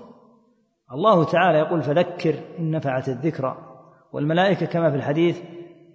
الله 0.92 1.24
تعالى 1.24 1.58
يقول 1.58 1.82
فذكر 1.82 2.34
إن 2.58 2.70
نفعت 2.70 3.08
الذكرى. 3.08 3.71
والملائكة 4.12 4.66
كما 4.66 4.90
في 4.90 4.96
الحديث 4.96 5.40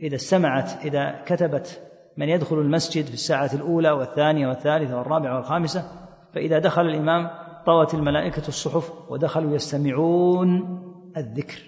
إذا 0.01 0.15
استمعت 0.15 0.85
إذا 0.85 1.23
كتبت 1.25 1.81
من 2.17 2.29
يدخل 2.29 2.59
المسجد 2.59 3.05
في 3.05 3.13
الساعة 3.13 3.49
الأولى 3.53 3.91
والثانية 3.91 4.47
والثالثة 4.47 4.97
والرابعة 4.97 5.35
والخامسة 5.35 5.91
فإذا 6.33 6.59
دخل 6.59 6.81
الإمام 6.81 7.29
طوت 7.65 7.93
الملائكة 7.93 8.47
الصحف 8.47 9.11
ودخلوا 9.11 9.55
يستمعون 9.55 10.79
الذكر. 11.17 11.59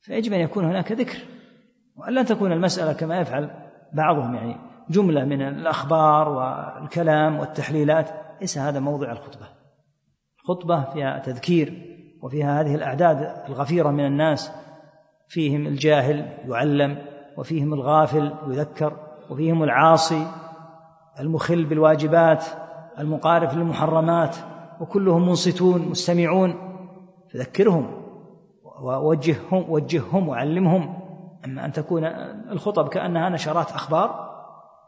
فيجب 0.00 0.32
أن 0.32 0.40
يكون 0.40 0.64
هناك 0.64 0.92
ذكر 0.92 1.18
وأن 1.96 2.24
تكون 2.24 2.52
المسألة 2.52 2.92
كما 2.92 3.20
يفعل 3.20 3.50
بعضهم 3.92 4.34
يعني 4.34 4.56
جملة 4.90 5.24
من 5.24 5.42
الأخبار 5.42 6.28
والكلام 6.28 7.38
والتحليلات. 7.38 8.10
ليس 8.40 8.58
هذا 8.58 8.80
موضع 8.80 9.12
الخطبة. 9.12 9.46
الخطبة 10.40 10.84
فيها 10.92 11.18
تذكير 11.18 11.72
وفيها 12.22 12.60
هذه 12.60 12.74
الأعداد 12.74 13.34
الغفيرة 13.48 13.90
من 13.90 14.06
الناس 14.06 14.52
فيهم 15.28 15.66
الجاهل 15.66 16.38
يعلم 16.48 16.98
وفيهم 17.36 17.74
الغافل 17.74 18.32
يذكر 18.48 18.92
وفيهم 19.30 19.62
العاصي 19.62 20.26
المخل 21.20 21.64
بالواجبات 21.64 22.44
المقارف 22.98 23.54
للمحرمات 23.54 24.36
وكلهم 24.80 25.26
منصتون 25.26 25.88
مستمعون. 25.88 26.54
فذكرهم 27.32 27.90
ووجههم 28.82 29.70
وجههم 29.70 30.28
وعلمهم. 30.28 30.98
أما 31.44 31.64
أن 31.64 31.72
تكون 31.72 32.04
الخطب 32.50 32.88
كأنها 32.88 33.28
نشرات 33.28 33.70
أخبار 33.70 34.28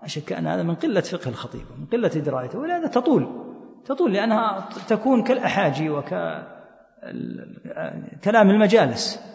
لا 0.03 0.09
شك 0.09 0.33
أن 0.33 0.47
هذا 0.47 0.63
من 0.63 0.75
قلة 0.75 1.01
فقه 1.01 1.29
الخطيب 1.29 1.63
ومن 1.77 1.87
قلة 1.87 2.09
درايته. 2.09 2.59
ولهذا 2.59 2.87
تطول 2.87 3.27
تطول 3.85 4.13
لأنها 4.13 4.69
تكون 4.89 5.23
كالأحاجي 5.23 5.91
وك 5.91 6.09
كلام 8.25 8.51
المجالس. 8.51 9.30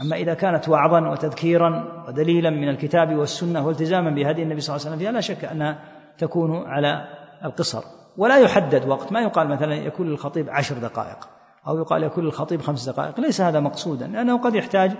أما 0.00 0.16
إذا 0.16 0.34
كانت 0.34 0.68
وعظا 0.68 1.08
وتذكيرا 1.08 2.04
ودليلا 2.08 2.50
من 2.50 2.68
الكتاب 2.68 3.16
والسنة 3.16 3.66
والتزاما 3.66 4.10
بهدي 4.10 4.42
النبي 4.42 4.60
صلى 4.60 4.76
الله 4.76 4.86
عليه 4.86 4.96
وسلم 4.96 4.98
فيها 4.98 5.12
لا 5.12 5.20
شك 5.20 5.44
أنها 5.44 5.78
تكون 6.18 6.66
على 6.66 7.08
القصر. 7.44 7.82
ولا 8.16 8.38
يحدد 8.38 8.88
وقت. 8.88 9.12
ما 9.12 9.20
يقال 9.20 9.48
مثلا 9.48 9.74
يكون 9.74 10.06
للخطيب 10.06 10.50
عشر 10.50 10.78
دقائق 10.78 11.28
أو 11.66 11.78
يقال 11.78 12.02
يكون 12.02 12.24
للخطيب 12.24 12.60
خمس 12.60 12.88
دقائق. 12.88 13.20
ليس 13.20 13.40
هذا 13.40 13.60
مقصودا 13.60 14.06
لأنه 14.06 14.38
قد 14.38 14.54
يحتاج 14.54 14.92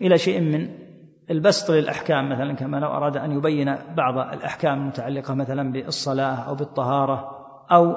إلى 0.00 0.18
شيء 0.18 0.40
من 0.40 0.68
البسط 1.30 1.70
للأحكام. 1.70 2.28
مثلا 2.28 2.54
كما 2.54 2.76
لو 2.76 2.88
أراد 2.88 3.16
أن 3.16 3.32
يبين 3.32 3.76
بعض 3.96 4.18
الأحكام 4.18 4.78
المتعلقة 4.78 5.34
مثلا 5.34 5.72
بالصلاة 5.72 6.34
أو 6.34 6.54
بالطهارة 6.54 7.30
أو 7.72 7.96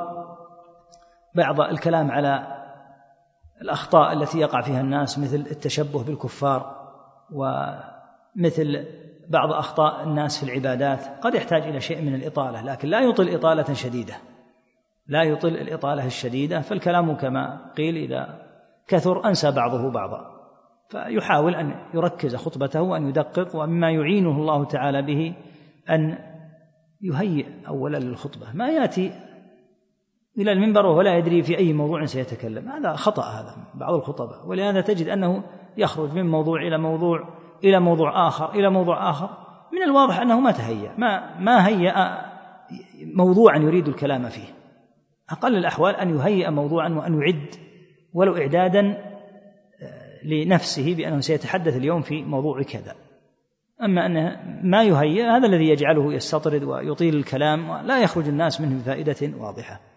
بعض 1.35 1.61
الكلام 1.61 2.11
على 2.11 2.62
الأخطاء 3.63 4.13
التي 4.13 4.39
يقع 4.39 4.61
فيها 4.61 4.81
الناس 4.81 5.19
مثل 5.19 5.35
التشبه 5.35 6.03
بالكفار 6.03 6.75
ومثل 7.31 8.85
بعض 9.29 9.53
أخطاء 9.53 10.03
الناس 10.03 10.37
في 10.37 10.51
العبادات. 10.51 10.99
قد 11.21 11.35
يحتاج 11.35 11.61
إلى 11.61 11.79
شيء 11.79 12.01
من 12.01 12.15
الإطالة 12.15 12.61
لكن 12.61 12.87
لا 12.87 12.99
يطل 12.99 13.29
إطالة 13.29 13.73
شديدة. 13.73 14.13
لا 15.07 15.23
يطل 15.23 15.47
الإطالة 15.47 16.05
الشديدة 16.05 16.61
فالكلام 16.61 17.15
كما 17.15 17.71
قيل 17.77 17.97
إذا 17.97 18.41
كثر 18.87 19.25
أنسى 19.25 19.51
بعضه 19.51 19.91
بعضا. 19.91 20.33
فيحاول 20.89 21.55
أن 21.55 21.75
يركز 21.93 22.35
خطبته 22.35 22.81
وأن 22.81 23.09
يدقق 23.09 23.55
ومما 23.55 23.91
يعينه 23.91 24.31
الله 24.31 24.65
تعالى 24.65 25.01
به 25.01 25.35
أن 25.89 26.17
يهيئ 27.01 27.45
أولا 27.67 27.97
للخطبة. 27.97 28.47
ما 28.53 28.69
يأتي 28.69 29.11
إلى 30.37 30.51
المنبر 30.51 30.85
وهو 30.85 31.01
لا 31.01 31.17
يدري 31.17 31.43
في 31.43 31.57
أي 31.57 31.73
موضوع 31.73 32.05
سيتكلم. 32.05 32.69
هذا 32.69 32.93
خطأ 32.93 33.23
هذا 33.23 33.55
بعض 33.73 33.93
الخطباء 33.93 34.47
ولهذا 34.47 34.81
تجد 34.81 35.07
أنه 35.07 35.43
يخرج 35.77 36.13
من 36.13 36.29
موضوع 36.29 36.61
إلى 36.61 36.77
موضوع 36.77 37.29
إلى 37.63 37.79
موضوع 37.79 38.27
آخر 38.27 38.53
إلى 38.55 38.69
موضوع 38.69 39.09
آخر. 39.09 39.29
من 39.73 39.83
الواضح 39.83 40.19
أنه 40.19 40.39
ما 40.39 40.51
تهيأ 40.51 40.93
ما 40.97 41.39
ما 41.39 41.67
هيأ 41.67 42.25
موضوعا 43.15 43.57
يريد 43.57 43.87
الكلام 43.87 44.29
فيه. 44.29 44.47
أقل 45.29 45.55
الأحوال 45.55 45.95
أن 45.95 46.09
يهيئ 46.09 46.49
موضوعا 46.49 46.89
وأن 46.89 47.21
يعد 47.21 47.55
ولو 48.13 48.37
إعدادا 48.37 48.81
آه، 49.81 50.25
لنفسه 50.25 50.95
بأنه 50.95 51.19
سيتحدث 51.19 51.77
اليوم 51.77 52.01
في 52.01 52.23
موضوع 52.23 52.61
كذا. 52.61 52.95
أما 53.83 54.05
أنه 54.05 54.39
ما 54.63 54.83
يهيئ 54.83 55.23
هذا 55.23 55.47
الذي 55.47 55.69
يجعله 55.69 56.13
يستطرد 56.13 56.63
ويطيل 56.63 57.15
الكلام 57.15 57.87
لا 57.87 58.03
يخرج 58.03 58.27
الناس 58.27 58.61
منه 58.61 58.79
بفائدة 58.79 59.37
واضحة. 59.37 59.92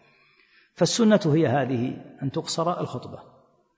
فالسنة 0.76 1.21
هي 1.25 1.47
هذه 1.47 1.97
أن 2.23 2.30
تقصر 2.30 2.80
الخطبة. 2.80 3.18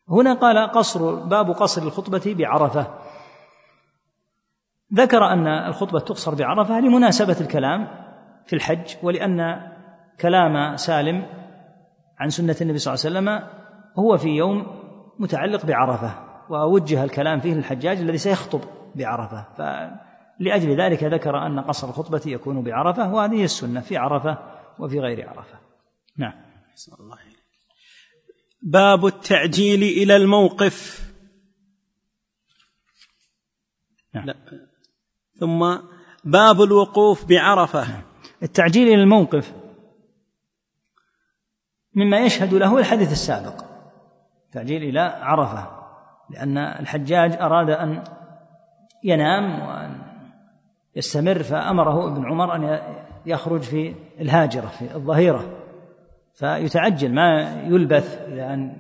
هنا 0.09 0.35
قال 0.35 0.71
قصر 0.71 1.15
باب 1.15 1.51
قصر 1.51 1.83
الخطبة 1.83 2.35
بعرفة. 2.39 2.87
ذكر 4.95 5.25
أن 5.25 5.47
الخطبة 5.47 6.01
تقصر 6.01 6.35
بعرفة 6.35 6.81
لمناسبة 6.81 7.37
الكلام 7.41 7.89
في 8.47 8.57
الحج 8.57 8.97
ولأن 9.03 9.69
كلام 10.21 10.77
سالم 10.77 11.27
عن 12.19 12.31
سنة 12.31 12.57
النبي 12.61 12.79
صلى 12.79 12.95
الله 12.95 13.05
عليه 13.05 13.39
وسلم 13.39 13.49
هو 13.99 14.17
في 14.17 14.29
يوم 14.29 14.67
متعلق 15.19 15.67
بعرفة 15.67 16.11
ووجه 16.51 17.05
الكلام 17.05 17.41
فيه 17.41 17.55
للحجاج 17.55 17.99
الذي 17.99 18.19
سيخطب 18.19 18.61
بعرفة. 18.95 19.45
فلأجل 19.57 20.81
ذلك 20.81 21.05
ذكر 21.05 21.47
أن 21.47 21.61
قصر 21.61 21.89
الخطبة 21.89 22.23
يكون 22.27 22.63
بعرفة 22.63 23.15
وهذه 23.15 23.45
السنة 23.45 23.81
في 23.81 23.97
عرفة 23.97 24.39
وفي 24.79 25.01
غير 25.01 25.29
عرفة. 25.29 25.59
نعم. 26.17 26.48
الله 27.01 27.19
باب 28.63 29.07
التعجيل 29.07 29.83
إلى 29.83 30.17
الموقف 30.17 31.09
نعم. 34.15 34.27
لا. 34.27 34.37
ثم 35.41 35.77
باب 36.25 36.63
الوقوف 36.63 37.25
بعرفة 37.25 37.89
نعم. 37.89 38.03
التعجيل 38.43 38.89
إلى 38.89 39.03
الموقف 39.03 39.53
مما 41.95 42.19
يشهد 42.19 42.55
له 42.55 42.79
الحديث 42.79 43.13
السابق 43.13 43.65
تعجيل 44.53 44.83
إلى 44.83 45.01
عرفة 45.01 45.79
لأن 46.31 46.59
الحجاج 46.59 47.33
أراد 47.33 47.71
أن 47.71 48.05
ينام 49.05 49.61
وأن 49.69 50.03
يستمر 50.97 51.43
فأمره 51.43 52.13
ابن 52.13 52.27
عمر 52.27 52.55
أن 52.55 52.81
يخرج 53.27 53.61
في 53.61 53.95
الهاجرة 54.21 54.67
في 54.67 54.95
الظهيرة 54.95 55.68
فيتعجل 56.39 57.15
ما 57.15 57.63
يلبث 57.67 58.23
إلى 58.29 58.55
أن 58.55 58.77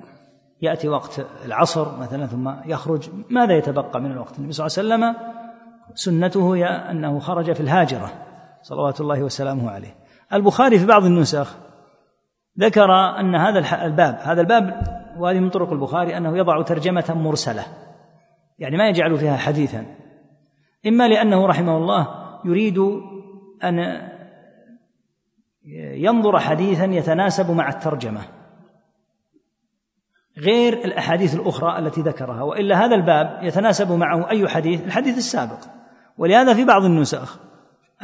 يأتي 0.63 0.89
وقت 0.89 1.27
العصر 1.45 1.99
مثلا 1.99 2.27
ثم 2.27 2.53
يخرج. 2.65 3.11
ماذا 3.31 3.57
يتبقى 3.57 4.01
من 4.01 4.13
الوقت؟ 4.13 4.39
النبي 4.39 4.53
صلى 4.53 4.67
الله 4.67 4.95
عليه 4.97 5.15
وسلم 5.15 5.31
سنته 5.95 6.57
هي 6.57 6.65
أنه 6.67 7.19
خرج 7.19 7.53
في 7.53 7.61
الهاجرة 7.61 8.11
صلوات 8.63 9.01
الله 9.01 9.23
وسلامه 9.23 9.71
عليه. 9.71 9.95
البخاري 10.33 10.79
في 10.79 10.87
بعض 10.87 11.05
النسخ 11.05 11.57
ذكر 12.61 12.93
أن 13.21 13.35
هذا 13.35 13.85
الباب 13.85 14.19
هذا 14.23 14.41
الباب 14.41 14.83
وهذه 15.19 15.41
من 15.41 15.51
طرق 15.51 15.73
البخاري 15.73 16.17
أنه 16.17 16.39
يضع 16.39 16.63
ترجمة 16.63 17.15
مرسلة 17.17 17.65
يعني 18.59 18.77
ما 18.77 18.89
يجعل 18.89 19.17
فيها 19.17 19.37
حديثا. 19.37 19.87
إما 20.87 21.09
لأنه 21.09 21.47
رحمه 21.47 21.77
الله 21.77 22.09
يريد 22.45 22.79
أن 23.65 24.09
ينظر 25.77 26.39
حديثا 26.39 26.85
يتناسب 26.85 27.51
مع 27.51 27.69
الترجمة. 27.69 28.21
غير 30.39 30.73
الأحاديث 30.73 31.35
الأخرى 31.35 31.79
التي 31.79 32.01
ذكرها 32.01 32.43
وإلا 32.43 32.85
هذا 32.85 32.95
الباب 32.95 33.39
يتناسب 33.43 33.93
معه 33.93 34.31
أي 34.31 34.49
حديث 34.49 34.85
الحديث 34.85 35.17
السابق. 35.17 35.59
ولهذا 36.19 36.55
في 36.55 36.65
بعض 36.65 36.85
النسخ 36.85 37.39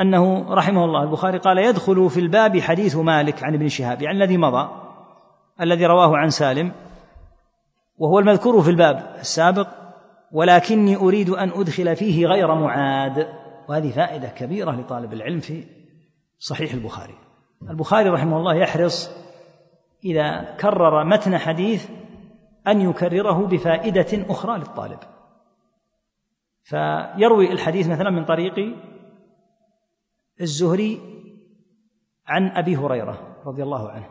أنه 0.00 0.54
رحمه 0.54 0.84
الله 0.84 1.02
البخاري 1.02 1.38
قال 1.38 1.58
يدخل 1.58 2.10
في 2.10 2.20
الباب 2.20 2.60
حديث 2.60 2.96
مالك 2.96 3.44
عن 3.44 3.54
ابن 3.54 3.68
شهاب 3.68 4.02
يعني 4.02 4.18
الذي 4.18 4.36
مضى 4.36 4.68
الذي 5.60 5.86
رواه 5.86 6.16
عن 6.16 6.30
سالم 6.30 6.72
وهو 7.98 8.18
المذكور 8.18 8.62
في 8.62 8.70
الباب 8.70 9.14
السابق 9.20 9.68
ولكني 10.32 10.96
أريد 10.96 11.30
أن 11.30 11.50
أدخل 11.50 11.96
فيه 11.96 12.26
غير 12.26 12.54
معاد. 12.54 13.28
وهذه 13.68 13.90
فائدة 13.90 14.28
كبيرة 14.28 14.70
لطالب 14.70 15.12
العلم 15.12 15.40
في 15.40 15.64
صحيح 16.38 16.72
البخاري. 16.72 17.14
البخاري 17.70 18.08
رحمه 18.08 18.36
الله 18.36 18.54
يحرص 18.54 19.10
إذا 20.04 20.56
كرر 20.60 21.04
متن 21.04 21.38
حديث 21.38 21.90
أن 22.66 22.80
يكرره 22.80 23.46
بفائدة 23.46 24.26
أخرى 24.30 24.58
للطالب. 24.58 24.98
فيروي 26.62 27.52
الحديث 27.52 27.88
مثلا 27.88 28.10
من 28.10 28.24
طريق 28.24 28.76
الزهري 30.40 31.00
عن 32.26 32.48
أبي 32.48 32.76
هريرة 32.76 33.36
رضي 33.46 33.62
الله 33.62 33.90
عنه. 33.90 34.10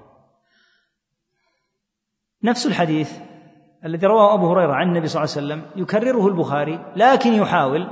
نفس 2.43 2.65
الحديث 2.65 3.19
الذي 3.85 4.07
رواه 4.07 4.33
أبو 4.33 4.51
هريرة 4.51 4.73
عن 4.73 4.87
النبي 4.87 5.07
صلى 5.07 5.23
الله 5.23 5.35
عليه 5.35 5.45
وسلم 5.45 5.81
يكرره 5.81 6.27
البخاري 6.27 6.93
لكن 6.95 7.33
يحاول 7.33 7.87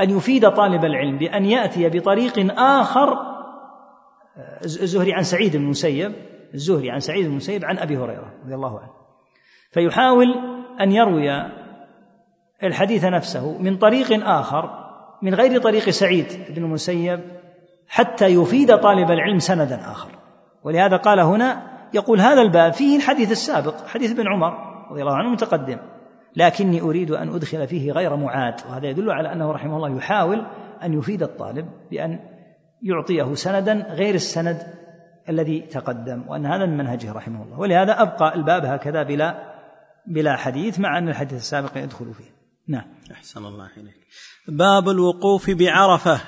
أن 0.00 0.10
يفيد 0.10 0.50
طالب 0.50 0.84
العلم 0.84 1.18
بأن 1.18 1.44
يأتي 1.44 1.88
بطريق 1.88 2.60
آخر 2.60 3.29
الزهري 4.64 5.12
عن 5.12 5.22
سعيد 5.22 5.56
بن 5.56 5.64
المسيب 5.64 6.12
الزهري 6.54 6.90
عن 6.90 7.00
سعيد 7.00 7.24
بن 7.24 7.30
المسيب 7.30 7.64
عن 7.64 7.78
أبي 7.78 7.96
هريرة 7.96 8.32
رضي 8.44 8.54
الله 8.54 8.80
عنه. 8.80 8.90
فيحاول 9.70 10.34
أن 10.80 10.92
يروي 10.92 11.30
الحديث 12.62 13.04
نفسه 13.04 13.58
من 13.58 13.76
طريق 13.76 14.28
آخر 14.28 14.70
من 15.22 15.34
غير 15.34 15.60
طريق 15.60 15.90
سعيد 15.90 16.26
بن 16.50 16.64
المسيب 16.64 17.20
حتى 17.88 18.26
يفيد 18.26 18.76
طالب 18.76 19.10
العلم 19.10 19.38
سندا 19.38 19.80
آخر. 19.90 20.10
ولهذا 20.64 20.96
قال 20.96 21.20
هنا 21.20 21.70
يقول 21.94 22.20
هذا 22.20 22.42
الباب 22.42 22.72
فيه 22.72 22.96
الحديث 22.96 23.30
السابق 23.30 23.86
حديث 23.86 24.10
ابن 24.10 24.28
عمر 24.28 24.52
رضي 24.90 25.00
الله 25.02 25.16
عنه 25.16 25.30
متقدم. 25.30 25.78
لكني 26.36 26.80
أريد 26.80 27.10
أن 27.10 27.34
أدخل 27.34 27.66
فيه 27.66 27.92
غير 27.92 28.16
معاد 28.16 28.54
وهذا 28.68 28.86
يدل 28.86 29.10
على 29.10 29.32
أنه 29.32 29.52
رحمه 29.52 29.76
الله 29.76 29.96
يحاول 29.96 30.46
أن 30.82 30.98
يفيد 30.98 31.22
الطالب 31.22 31.66
بأن 31.90 32.18
يعطيه 32.82 33.34
سندا 33.34 33.86
غير 33.90 34.14
السند 34.14 34.62
الذي 35.28 35.60
تقدم 35.60 36.24
وأن 36.28 36.46
هذا 36.46 36.66
من 36.66 36.76
منهجه 36.76 37.12
رحمه 37.12 37.42
الله. 37.42 37.58
ولهذا 37.58 38.02
أبقى 38.02 38.34
الباب 38.34 38.64
هكذا 38.64 39.02
بلا 39.02 39.50
بلا 40.06 40.36
حديث 40.36 40.78
مع 40.78 40.98
أن 40.98 41.08
الحديث 41.08 41.38
السابق 41.38 41.76
يدخل 41.76 42.14
فيه. 42.14 42.30
نعم. 42.68 42.84
أحسن 43.12 43.46
الله 43.46 43.68
إليك. 43.76 43.94
باب 44.48 44.88
الوقوف 44.88 45.50
بعرفة. 45.50 46.20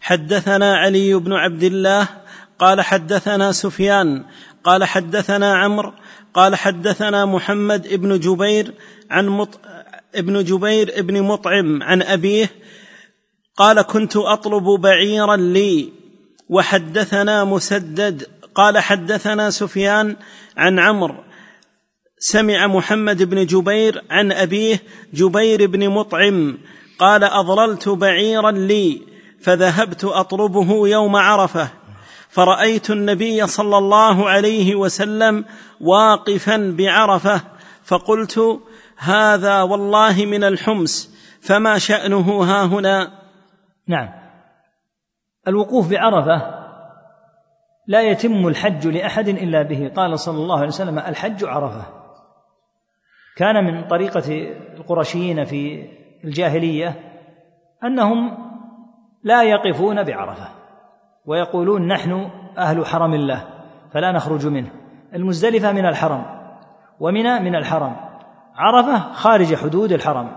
حدثنا 0.00 0.76
علي 0.76 1.14
بن 1.14 1.32
عبد 1.32 1.62
الله 1.62 2.08
قال 2.58 2.80
حدثنا 2.80 3.52
سفيان 3.52 4.24
قال 4.64 4.84
حدثنا 4.84 5.56
عمرو 5.56 5.92
قال 6.34 6.54
حدثنا 6.56 7.24
محمد 7.24 7.94
بن 7.94 8.18
جبير 8.18 8.72
عن 9.10 9.28
مط... 9.28 9.60
ابن 10.14 10.44
جبير 10.44 11.02
بن 11.02 11.22
مطعم 11.22 11.82
عن 11.82 12.02
أبيه 12.02 12.50
قال 13.60 13.82
كنت 13.82 14.16
أطلب 14.16 14.64
بعيرا 14.64 15.36
لي 15.36 15.92
وحدثنا 16.48 17.44
مسدد. 17.44 18.26
قال 18.54 18.78
حدثنا 18.78 19.50
سفيان 19.50 20.16
عن 20.56 20.78
عمرو. 20.78 21.14
سمع 22.18 22.66
محمد 22.66 23.22
بن 23.22 23.46
جبير 23.46 24.04
عن 24.10 24.32
أبيه 24.32 24.82
جبير 25.14 25.66
بن 25.66 25.88
مطعم. 25.88 26.58
قال 26.98 27.24
اضللت 27.24 27.88
بعيرا 27.88 28.50
لي 28.50 29.02
فذهبت 29.40 30.04
أطلبه 30.04 30.88
يوم 30.88 31.16
عرفة. 31.16 31.68
فرأيت 32.30 32.90
النبي 32.90 33.46
صلى 33.46 33.78
الله 33.78 34.28
عليه 34.28 34.74
وسلم 34.74 35.44
واقفا 35.80 36.74
بعرفة. 36.78 37.40
فقلت 37.84 38.60
هذا 38.96 39.62
والله 39.62 40.24
من 40.24 40.44
الحمس 40.44 41.10
فما 41.40 41.78
شأنه 41.78 42.42
ها 42.42 42.64
هنا؟ 42.64 43.19
نعم. 43.90 44.08
الوقوف 45.48 45.90
بعرفة 45.90 46.60
لا 47.86 48.02
يتم 48.02 48.46
الحج 48.46 48.88
لأحد 48.88 49.28
إلا 49.28 49.62
به. 49.62 49.92
قال 49.96 50.18
صلى 50.18 50.36
الله 50.36 50.56
عليه 50.56 50.66
وسلم 50.66 50.98
الحج 50.98 51.44
عرفة. 51.44 51.82
كان 53.36 53.64
من 53.64 53.86
طريقة 53.86 54.54
القرشيين 54.76 55.44
في 55.44 55.88
الجاهلية 56.24 56.94
أنهم 57.84 58.38
لا 59.22 59.42
يقفون 59.42 60.02
بعرفة 60.02 60.48
ويقولون 61.26 61.88
نحن 61.88 62.30
أهل 62.58 62.86
حرم 62.86 63.14
الله 63.14 63.44
فلا 63.92 64.12
نخرج 64.12 64.46
منه. 64.46 64.70
المزدلفة 65.14 65.72
من 65.72 65.86
الحرم 65.86 66.24
ومنى 67.00 67.40
من 67.40 67.56
الحرم. 67.56 67.96
عرفة 68.54 69.12
خارج 69.12 69.54
حدود 69.54 69.92
الحرم 69.92 70.36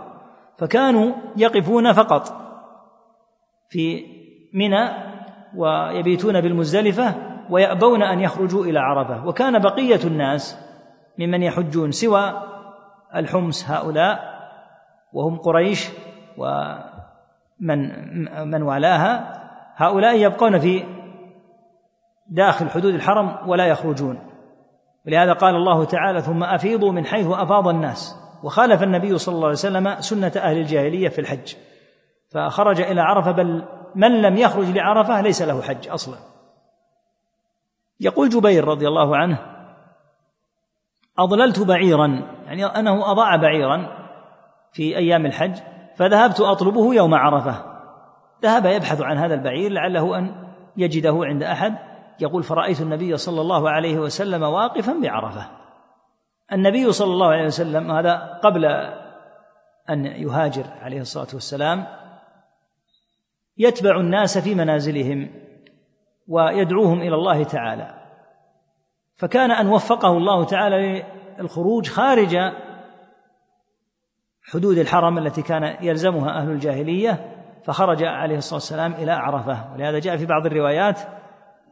فكانوا 0.57 1.13
يقفون 1.37 1.93
فقط. 1.93 2.42
في 3.73 4.05
منى 4.53 4.89
ويبيتون 5.55 6.41
بالمزدلفة 6.41 7.15
ويأبون 7.49 8.03
أن 8.03 8.19
يخرجوا 8.19 8.65
إلى 8.65 8.79
عرفة. 8.79 9.27
وكان 9.27 9.59
بقية 9.59 9.99
الناس 10.03 10.59
ممن 11.19 11.43
يحجون 11.43 11.91
سوى 11.91 12.33
الحمص 13.15 13.69
هؤلاء 13.69 14.19
وهم 15.13 15.37
قريش 15.37 15.89
ومن 16.37 17.79
من 18.51 18.61
والاها. 18.61 19.43
هؤلاء 19.75 20.19
يبقون 20.19 20.59
في 20.59 20.83
داخل 22.27 22.69
حدود 22.69 22.93
الحرم 22.93 23.49
ولا 23.49 23.65
يخرجون. 23.65 24.19
ولهذا 25.07 25.33
قال 25.33 25.55
الله 25.55 25.85
تعالى 25.85 26.21
ثم 26.21 26.43
أفيضوا 26.43 26.91
من 26.91 27.05
حيث 27.05 27.27
أفاض 27.27 27.67
الناس 27.67 28.15
وخالف 28.43 28.83
النبي 28.83 29.17
صلى 29.17 29.35
الله 29.35 29.47
عليه 29.47 29.57
وسلم 29.57 30.01
سنة 30.01 30.31
أهل 30.37 30.57
الجاهلية 30.57 31.09
في 31.09 31.21
الحج. 31.21 31.55
فخرج 32.33 32.81
إلى 32.81 33.01
عرفة 33.01 33.31
بل 33.31 33.63
من 33.95 34.21
لم 34.21 34.37
يخرج 34.37 34.65
لعرفة 34.65 35.21
ليس 35.21 35.41
له 35.41 35.61
حج 35.61 35.89
أصلا. 35.89 36.17
يقول 37.99 38.29
جبير 38.29 38.65
رضي 38.65 38.87
الله 38.87 39.17
عنه 39.17 39.39
أضللت 41.19 41.59
بعيرا 41.59 42.07
يعني 42.45 42.65
أنه 42.65 43.11
أضاع 43.11 43.35
بعيرا 43.35 43.87
في 44.71 44.97
أيام 44.97 45.25
الحج 45.25 45.55
فذهبت 45.95 46.41
أطلبه 46.41 46.93
يوم 46.93 47.13
عرفة. 47.13 47.55
ذهب 48.43 48.65
يبحث 48.65 49.01
عن 49.01 49.17
هذا 49.17 49.33
البعير 49.33 49.71
لعله 49.71 50.17
أن 50.17 50.35
يجده 50.77 51.19
عند 51.23 51.43
أحد. 51.43 51.75
يقول 52.19 52.43
فرأيت 52.43 52.81
النبي 52.81 53.17
صلى 53.17 53.41
الله 53.41 53.69
عليه 53.69 53.97
وسلم 53.97 54.43
واقفا 54.43 54.99
بعرفة. 55.01 55.45
النبي 56.51 56.91
صلى 56.91 57.11
الله 57.13 57.27
عليه 57.27 57.45
وسلم 57.45 57.91
هذا 57.91 58.39
قبل 58.43 58.65
أن 59.89 60.05
يهاجر 60.05 60.65
عليه 60.81 61.01
الصلاة 61.01 61.27
والسلام 61.33 61.85
يتبع 63.57 63.99
الناس 63.99 64.37
في 64.37 64.55
منازلهم 64.55 65.29
ويدعوهم 66.27 67.01
إلى 67.01 67.15
الله 67.15 67.43
تعالى. 67.43 68.03
فكان 69.15 69.51
أن 69.51 69.67
وفقه 69.67 70.17
الله 70.17 70.43
تعالى 70.43 71.03
للخروج 71.39 71.89
خارج 71.89 72.37
حدود 74.43 74.77
الحرم 74.77 75.17
التي 75.17 75.41
كان 75.41 75.75
يلزمها 75.81 76.41
أهل 76.41 76.49
الجاهلية 76.49 77.39
فخرج 77.63 78.03
عليه 78.03 78.37
الصلاة 78.37 78.55
والسلام 78.55 78.93
إلى 78.93 79.11
عرفة. 79.11 79.73
ولهذا 79.73 79.99
جاء 79.99 80.17
في 80.17 80.25
بعض 80.25 80.45
الروايات 80.45 80.99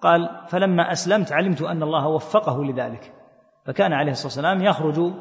قال 0.02 0.30
فلما 0.48 0.92
أسلمت 0.92 1.32
علمت 1.32 1.62
أن 1.62 1.84
الله 1.84 2.08
وفقه 2.08 2.64
لذلك. 2.64 3.14
فكان 3.66 3.94
عليه 3.94 4.12
الصلاة 4.12 4.28
والسلام 4.28 4.64
يخرج 4.64 5.14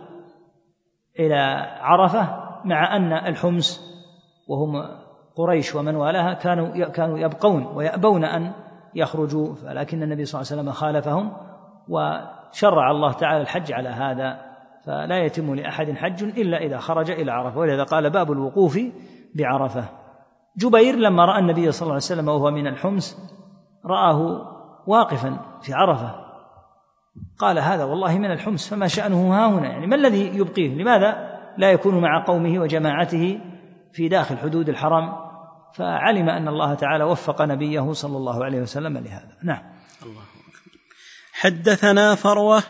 إلى 1.18 1.36
عرفة 1.80 2.50
مع 2.64 2.96
أن 2.96 3.12
الحمص 3.12 3.80
وهم 4.48 4.99
قريش 5.36 5.74
ومن 5.74 5.96
والاها 5.96 6.34
كانوا 6.34 6.86
كانوا 6.86 7.18
يبقون 7.18 7.66
ويأبون 7.66 8.24
أن 8.24 8.52
يخرجوا 8.94 9.54
لكن 9.64 10.02
النبي 10.02 10.24
صلى 10.24 10.40
الله 10.40 10.52
عليه 10.52 10.60
وسلم 10.60 10.72
خالفهم 10.72 11.32
وشرع 11.88 12.90
الله 12.90 13.12
تعالى 13.12 13.40
الحج 13.40 13.72
على 13.72 13.88
هذا 13.88 14.50
فلا 14.84 15.18
يتم 15.18 15.54
لأحد 15.54 15.92
حج 15.92 16.22
إلا 16.22 16.56
إذا 16.56 16.78
خرج 16.78 17.10
إلى 17.10 17.32
عرفة. 17.32 17.58
ولذا 17.58 17.82
قال 17.82 18.10
باب 18.10 18.32
الوقوف 18.32 18.78
بعرفة. 19.34 19.84
جبير 20.56 20.96
لما 20.96 21.24
رأى 21.24 21.38
النبي 21.38 21.72
صلى 21.72 21.82
الله 21.82 21.94
عليه 21.94 22.04
وسلم 22.04 22.28
وهو 22.28 22.50
من 22.50 22.66
الحمص 22.66 23.18
رآه 23.86 24.46
واقفا 24.86 25.36
في 25.62 25.74
عرفة. 25.74 26.14
قال 27.38 27.58
هذا 27.58 27.84
والله 27.84 28.18
من 28.18 28.30
الحمص 28.30 28.68
فما 28.68 28.86
شأنه 28.86 29.34
ها 29.34 29.48
هنا؟ 29.48 29.66
يعني 29.66 29.86
ما 29.86 29.96
الذي 29.96 30.38
يبقيه؟ 30.38 30.74
لماذا 30.82 31.38
لا 31.58 31.72
يكون 31.72 32.00
مع 32.00 32.24
قومه 32.24 32.58
وجماعته 32.58 33.40
في 33.92 34.08
داخل 34.08 34.38
حدود 34.38 34.68
الحرم 34.68 35.12
فعلم 35.74 36.28
أن 36.28 36.48
الله 36.48 36.74
تعالى 36.74 37.04
وفق 37.04 37.42
نبيه 37.42 37.92
صلى 37.92 38.16
الله 38.16 38.44
عليه 38.44 38.60
وسلم 38.60 38.98
لهذا. 38.98 39.36
نعم. 39.42 39.62
الله 40.02 40.22
حدثنا 41.32 42.14
فروة 42.14 42.62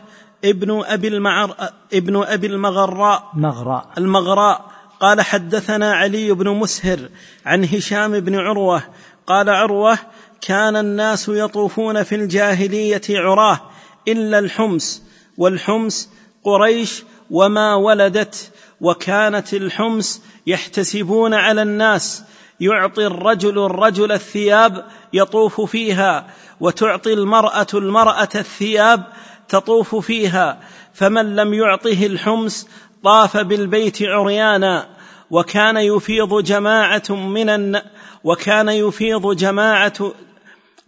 ابن 0.45 0.83
أبي 0.85 1.07
المعر 1.07 1.55
ابن 1.93 2.23
أبي 2.23 2.47
المغراء. 2.47 3.29
مغراء. 3.33 3.89
المغراء. 3.97 4.71
قال 4.99 5.21
حدثنا 5.21 5.93
علي 5.93 6.31
بن 6.31 6.49
مسهر 6.49 6.99
عن 7.45 7.63
هشام 7.63 8.19
بن 8.19 8.35
عروة. 8.35 8.83
قال 9.27 9.49
عروة 9.49 9.97
كان 10.41 10.75
الناس 10.75 11.29
يطوفون 11.29 12.03
في 12.03 12.15
الجاهلية 12.15 13.01
عراة 13.09 13.59
إلا 14.07 14.39
الحمس 14.39 15.03
والحمس 15.37 16.09
قريش 16.43 17.03
وما 17.31 17.75
ولدت 17.75 18.51
وكانت 18.81 19.53
الحمس 19.53 20.23
يحتسبون 20.47 21.33
على 21.33 21.61
الناس 21.61 22.23
يعطي 22.59 23.07
الرجل 23.07 23.65
الرجل 23.65 24.11
الثياب 24.11 24.85
يطوف 25.13 25.61
فيها 25.61 26.27
وتعطي 26.59 27.13
المرأة 27.13 27.67
المرأة 27.73 28.29
الثياب 28.35 29.03
تطوف 29.49 29.95
فيها 29.95 30.59
فمن 30.93 31.35
لم 31.35 31.53
يعطه 31.53 32.05
الحمس 32.05 32.67
طاف 33.03 33.37
بالبيت 33.37 34.03
عريانا 34.03 34.89
وكان 35.31 35.77
يفيض 35.77 36.43
جماعة 36.43 37.03
من 37.09 37.49
الن... 37.49 37.81
وكان 38.23 38.69
يفيض 38.69 39.35
جماعة 39.35 40.13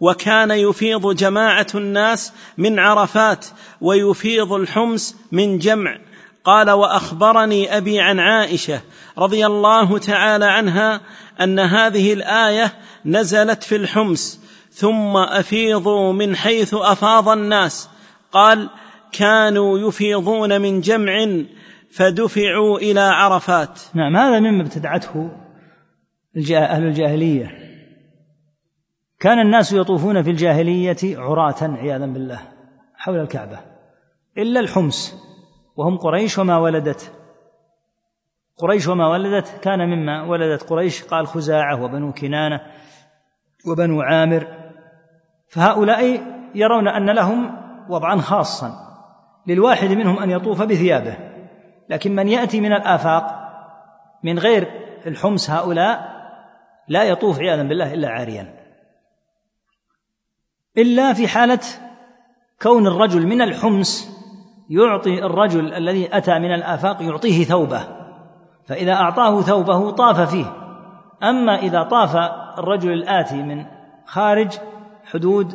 وكان 0.00 0.50
يفيض 0.50 1.16
جماعة 1.16 1.66
الناس 1.74 2.32
من 2.58 2.78
عرفات 2.78 3.46
ويفيض 3.80 4.52
الحمس 4.52 5.16
من 5.32 5.58
جمع 5.58 5.98
قال 6.44 6.70
وأخبرني 6.70 7.76
أبي 7.76 8.00
عن 8.00 8.20
عائشة 8.20 8.80
رضي 9.18 9.46
الله 9.46 9.98
تعالى 9.98 10.44
عنها 10.44 11.00
أن 11.40 11.58
هذه 11.58 12.12
الآية 12.12 12.72
نزلت 13.04 13.62
في 13.62 13.76
الحمس 13.76 14.40
ثم 14.70 15.16
أفيضوا 15.16 16.12
من 16.12 16.36
حيث 16.36 16.74
أفاض 16.74 17.28
الناس. 17.28 17.90
قال 18.32 18.70
كانوا 19.12 19.78
يفيضون 19.78 20.60
من 20.60 20.80
جمع 20.80 21.26
فدفعوا 21.90 22.78
إلى 22.78 23.00
عرفات. 23.00 23.80
نعم 23.94 24.16
هذا 24.16 24.40
مما 24.40 24.62
ابتدعته 24.62 25.30
أهل 26.50 26.82
الجاهلية. 26.82 27.58
كان 29.20 29.38
الناس 29.38 29.72
يطوفون 29.72 30.22
في 30.22 30.30
الجاهلية 30.30 30.96
عراة 31.04 31.62
عياذا 31.62 32.06
بالله 32.06 32.40
حول 32.96 33.20
الكعبة 33.20 33.60
إلا 34.38 34.60
الحمس 34.60 35.14
وهم 35.76 35.98
قريش 35.98 36.38
وما 36.38 36.58
ولدت. 36.58 37.12
قريش 38.56 38.88
وما 38.88 39.08
ولدت 39.08 39.60
كان 39.62 39.78
مما 39.78 40.22
ولدت 40.22 40.62
قريش 40.62 41.04
قال 41.04 41.26
خزاعة 41.26 41.82
وبنو 41.82 42.12
كنانة 42.12 42.60
وبنو 43.66 44.02
عامر. 44.02 44.46
فهؤلاء 45.48 46.22
يرون 46.54 46.88
أن 46.88 47.10
لهم 47.10 47.56
وضعا 47.88 48.16
خاصا 48.16 48.72
للواحد 49.46 49.88
منهم 49.88 50.18
أن 50.18 50.30
يطوف 50.30 50.62
بثيابه. 50.62 51.16
لكن 51.88 52.14
من 52.14 52.28
يأتي 52.28 52.60
من 52.60 52.72
الآفاق 52.72 53.44
من 54.22 54.38
غير 54.38 54.70
الحمص 55.06 55.50
هؤلاء 55.50 56.14
لا 56.88 57.02
يطوف 57.02 57.38
عياذا 57.38 57.62
بالله 57.62 57.94
إلا 57.94 58.08
عاريا. 58.08 58.54
إلا 60.78 61.12
في 61.12 61.28
حالة 61.28 61.60
كون 62.62 62.86
الرجل 62.86 63.26
من 63.26 63.42
الحمص 63.42 64.13
يعطي 64.70 65.24
الرجل 65.24 65.74
الذي 65.74 66.16
أتى 66.16 66.38
من 66.38 66.54
الآفاق 66.54 67.02
يعطيه 67.02 67.44
ثوبه 67.44 68.04
فإذا 68.66 68.92
أعطاه 68.92 69.40
ثوبه 69.40 69.90
طاف 69.90 70.20
فيه. 70.20 70.46
أما 71.22 71.58
إذا 71.58 71.82
طاف 71.82 72.16
الرجل 72.58 72.92
الآتي 72.92 73.42
من 73.42 73.64
خارج 74.06 74.58
حدود 75.04 75.54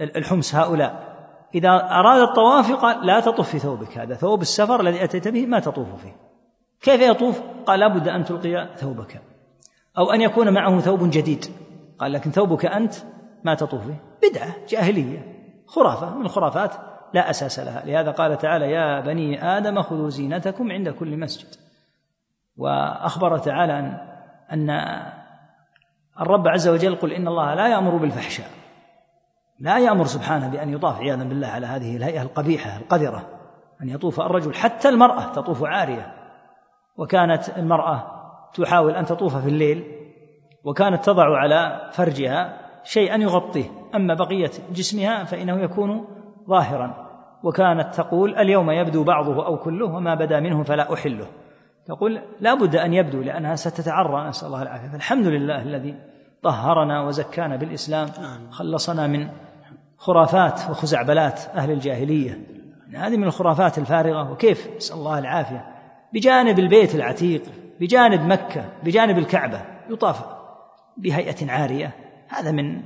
الحمص 0.00 0.54
هؤلاء. 0.54 1.06
إذا 1.54 1.70
أراد 1.70 2.20
الطواف 2.20 2.72
قال 2.72 3.06
لا 3.06 3.20
تطف 3.20 3.48
في 3.48 3.58
ثوبك 3.58 3.98
هذا 3.98 4.14
ثوب 4.14 4.42
السفر 4.42 4.80
الذي 4.80 5.04
أتيت 5.04 5.28
به 5.28 5.46
ما 5.46 5.60
تطوف 5.60 5.88
فيه. 6.02 6.16
كيف 6.80 7.00
يطوف؟ 7.00 7.40
قال 7.66 7.80
لابد 7.80 8.08
أن 8.08 8.24
تلقي 8.24 8.68
ثوبك 8.76 9.22
أو 9.98 10.10
أن 10.10 10.20
يكون 10.20 10.52
معه 10.52 10.80
ثوب 10.80 11.10
جديد. 11.10 11.44
قال 11.98 12.12
لكن 12.12 12.30
ثوبك 12.30 12.66
أنت 12.66 12.94
ما 13.44 13.54
تطوف 13.54 13.86
به 13.86 13.96
بدعة 14.22 14.54
جاهلية 14.68 15.36
خرافة 15.66 16.14
من 16.14 16.24
الخرافات. 16.24 16.74
لا 17.16 17.30
أساس 17.30 17.58
لها. 17.58 17.82
لهذا 17.84 18.10
قال 18.10 18.38
تعالى 18.38 18.70
يا 18.70 19.00
بني 19.00 19.44
آدم 19.56 19.82
خذوا 19.82 20.08
زينتكم 20.08 20.72
عند 20.72 20.88
كل 20.88 21.16
مسجد. 21.16 21.48
وأخبر 22.56 23.38
تعالى 23.38 23.78
أن 23.78 23.98
أن 24.52 24.70
الرب 26.20 26.48
عز 26.48 26.68
وجل 26.68 26.94
قل 26.94 27.12
إن 27.12 27.28
الله 27.28 27.54
لا 27.54 27.68
يأمر 27.68 27.96
بالفحشاء. 27.96 28.50
لا 29.60 29.78
يأمر 29.78 30.04
سبحانه 30.04 30.48
بأن 30.48 30.74
يطاف 30.74 31.00
عياذا 31.00 31.24
بالله 31.24 31.46
على 31.46 31.66
هذه 31.66 31.96
الهيئة 31.96 32.22
القبيحة 32.22 32.76
القذرة 32.76 33.26
أن 33.82 33.88
يطوف 33.88 34.20
الرجل 34.20 34.54
حتى 34.54 34.88
المرأة 34.88 35.32
تطوف 35.32 35.64
عارية. 35.64 36.14
وكانت 36.96 37.58
المرأة 37.58 38.06
تحاول 38.54 38.94
أن 38.94 39.06
تطوف 39.06 39.36
في 39.36 39.48
الليل 39.48 39.84
وكانت 40.64 41.04
تضع 41.04 41.38
على 41.38 41.90
فرجها 41.92 42.58
شيئا 42.84 43.16
يغطيه. 43.16 43.70
أما 43.94 44.14
بقية 44.14 44.50
جسمها 44.72 45.24
فإنه 45.24 45.60
يكون 45.60 46.08
ظاهرا. 46.48 47.05
وكانت 47.46 47.94
تقول 47.94 48.36
اليوم 48.36 48.70
يبدو 48.70 49.04
بعضه 49.04 49.46
أو 49.46 49.58
كله 49.58 49.86
وما 49.86 50.14
بدا 50.14 50.40
منه 50.40 50.62
فلا 50.62 50.94
أحله. 50.94 51.26
تقول 51.86 52.20
لا 52.40 52.54
بد 52.54 52.76
أن 52.76 52.94
يبدو 52.94 53.22
لأنها 53.22 53.54
ستتعرى 53.54 54.28
نسأل 54.28 54.46
الله 54.46 54.62
العافية. 54.62 54.88
فالحمد 54.88 55.26
لله 55.26 55.62
الذي 55.62 55.94
طهرنا 56.42 57.02
وزكانا 57.02 57.56
بالإسلام 57.56 58.08
خلصنا 58.50 59.06
من 59.06 59.28
خرافات 59.96 60.70
وخزعبلات 60.70 61.40
أهل 61.54 61.70
الجاهلية. 61.70 62.38
هذه 62.94 63.16
من 63.16 63.24
الخرافات 63.24 63.78
الفارغة. 63.78 64.32
وكيف؟ 64.32 64.76
نسأل 64.76 64.96
الله 64.96 65.18
العافية. 65.18 65.64
بجانب 66.12 66.58
البيت 66.58 66.94
العتيق 66.94 67.42
بجانب 67.80 68.20
مكة 68.20 68.64
بجانب 68.84 69.18
الكعبة 69.18 69.60
يطاف 69.90 70.24
بهيئة 70.96 71.50
عارية. 71.50 71.92
هذا 72.28 72.50
من 72.50 72.82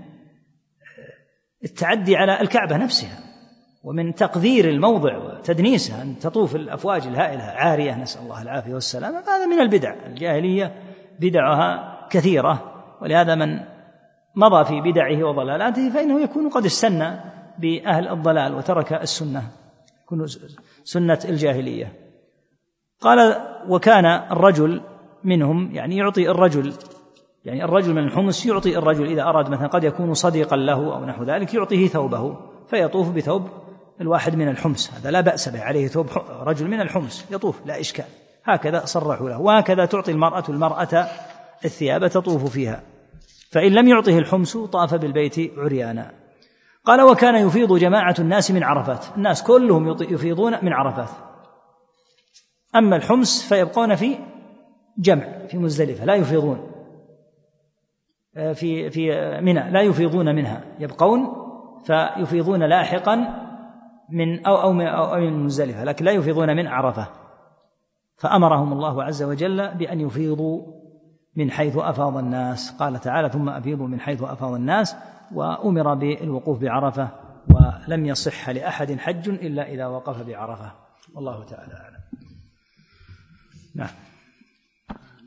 التعدي 1.65 2.17
على 2.17 2.41
الكعبة 2.41 2.77
نفسها. 2.77 3.30
ومن 3.83 4.15
تقدير 4.15 4.69
الموضع 4.69 5.17
وتدنيسها 5.19 6.03
أن 6.03 6.19
تطوف 6.19 6.57
الأفواج 6.57 7.07
الهائلة 7.07 7.43
عارية 7.43 7.95
نسأل 7.95 8.23
الله 8.23 8.43
العافية 8.43 8.75
والسلامة 8.75 9.19
هذا 9.19 9.47
من 9.47 9.61
البدع. 9.61 9.95
الجاهلية 10.07 10.75
بدعها 11.21 11.99
كثيرة 12.11 12.85
ولهذا 13.03 13.35
من 13.35 13.61
مضى 14.37 14.65
في 14.65 14.81
بدعه 14.81 15.25
وضلالاته 15.25 15.91
فإنه 15.91 16.21
يكون 16.21 16.49
قد 16.49 16.65
استنى 16.65 17.21
بأهل 17.59 18.09
الضلال 18.09 18.55
وترك 18.55 18.93
السنة 18.93 19.43
يكون 20.05 20.27
سنة 20.85 21.19
الجاهلية. 21.25 21.93
قال 23.01 23.37
وكان 23.69 24.07
الرجل 24.07 24.81
منهم 25.25 25.75
يعني 25.75 25.97
يعطي 25.97 26.31
الرجل 26.31 26.73
يعني 27.45 27.65
الرجل 27.65 27.95
من 27.95 28.05
الحمص 28.05 28.47
يعطي 28.47 28.79
الرجل 28.79 29.07
إذا 29.07 29.23
أراد 29.23 29.51
مثلا 29.51 29.67
قد 29.67 29.85
يكون 29.85 30.15
صديقا 30.15 30.57
له 30.57 30.97
أو 30.97 31.05
نحو 31.05 31.25
ذلك 31.25 31.55
يعطيه 31.55 31.89
ثوبه 31.89 32.37
فيطوف 32.67 33.11
بثوب 33.11 33.49
الواحد 34.01 34.37
من 34.37 34.49
الحمص 34.49 34.91
هذا 34.95 35.11
لا 35.11 35.21
بأس 35.21 35.49
به 35.49 35.63
عليه 35.63 35.87
ثوب 35.87 36.07
رجل 36.41 36.69
من 36.69 36.81
الحمص 36.81 37.25
يطوف 37.31 37.67
لا 37.67 37.81
إشكال. 37.81 38.05
هكذا 38.45 38.85
صرحوا 38.85 39.29
له. 39.29 39.41
وهكذا 39.41 39.85
تعطي 39.85 40.11
المرأة 40.11 40.45
المرأة 40.49 41.09
الثياب 41.65 42.09
تطوف 42.09 42.53
فيها. 42.53 42.83
فإن 43.51 43.73
لم 43.73 43.89
يعطه 43.89 44.19
الحمص 44.19 44.57
طاف 44.57 44.95
بالبيت 44.95 45.59
عريانا. 45.59 46.11
قال 46.85 47.01
وكان 47.03 47.47
يفيض 47.47 47.79
جماعة 47.79 48.15
الناس 48.19 48.51
من 48.51 48.63
عرفات. 48.63 49.05
الناس 49.17 49.43
كلهم 49.43 49.97
يفيضون 50.01 50.65
من 50.65 50.73
عرفات. 50.73 51.11
أما 52.77 52.97
الحمص 52.97 53.49
فيبقون 53.49 53.95
في 53.95 54.19
جمع 54.99 55.47
في 55.49 55.59
مزدلفة 55.59 56.05
لا 56.05 56.15
يفيضون. 56.15 56.71
آه، 58.37 58.53
في 58.53 58.91
في 58.91 59.11
منى 59.41 59.71
لا 59.71 59.81
يفيضون 59.81 60.35
منها. 60.35 60.65
يبقون 60.79 61.27
فيفيضون 61.85 62.63
لاحقا 62.63 63.50
من 64.11 64.47
أو 64.47 64.63
أو 64.63 64.73
من, 64.73 64.87
أو 64.87 65.21
من 65.21 65.45
مزدلفة 65.45 65.85
لكن 65.85 66.05
لا 66.05 66.13
يفيضون 66.13 66.57
من 66.57 66.67
عرفة. 66.67 67.09
فأمرهم 68.17 68.73
الله 68.73 69.05
عز 69.05 69.23
وجل 69.23 69.75
بأن 69.75 70.01
يفيضوا 70.01 70.81
من 71.37 71.51
حيث 71.51 71.77
أفاض 71.77 72.17
الناس. 72.17 72.71
قال 72.71 73.01
تعالى 73.01 73.29
ثم 73.29 73.49
أفيضوا 73.49 73.89
من 73.89 74.01
حيث 74.01 74.23
أفاض 74.23 74.53
الناس 74.53 74.97
وأمر 75.33 75.95
بالوقوف 75.95 76.59
بعرفة 76.59 77.09
ولم 77.51 78.07
يصح 78.07 78.51
لأحد 78.51 78.99
حج 78.99 79.29
إلا 79.29 79.69
إذا 79.69 79.87
وقف 79.87 80.23
بعرفة. 80.23 80.73
والله 81.15 81.45
تعالى 81.45 81.75
أعلم. 81.75 82.01
نعم. 83.75 83.95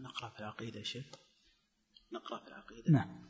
نقرأ 0.04 0.30
في 0.30 0.40
العقيدة 0.40 0.84
شيخ. 0.84 1.06
نقرأ 2.14 2.38
في 2.38 2.48
العقيدة. 2.48 2.92
نعم. 2.92 3.23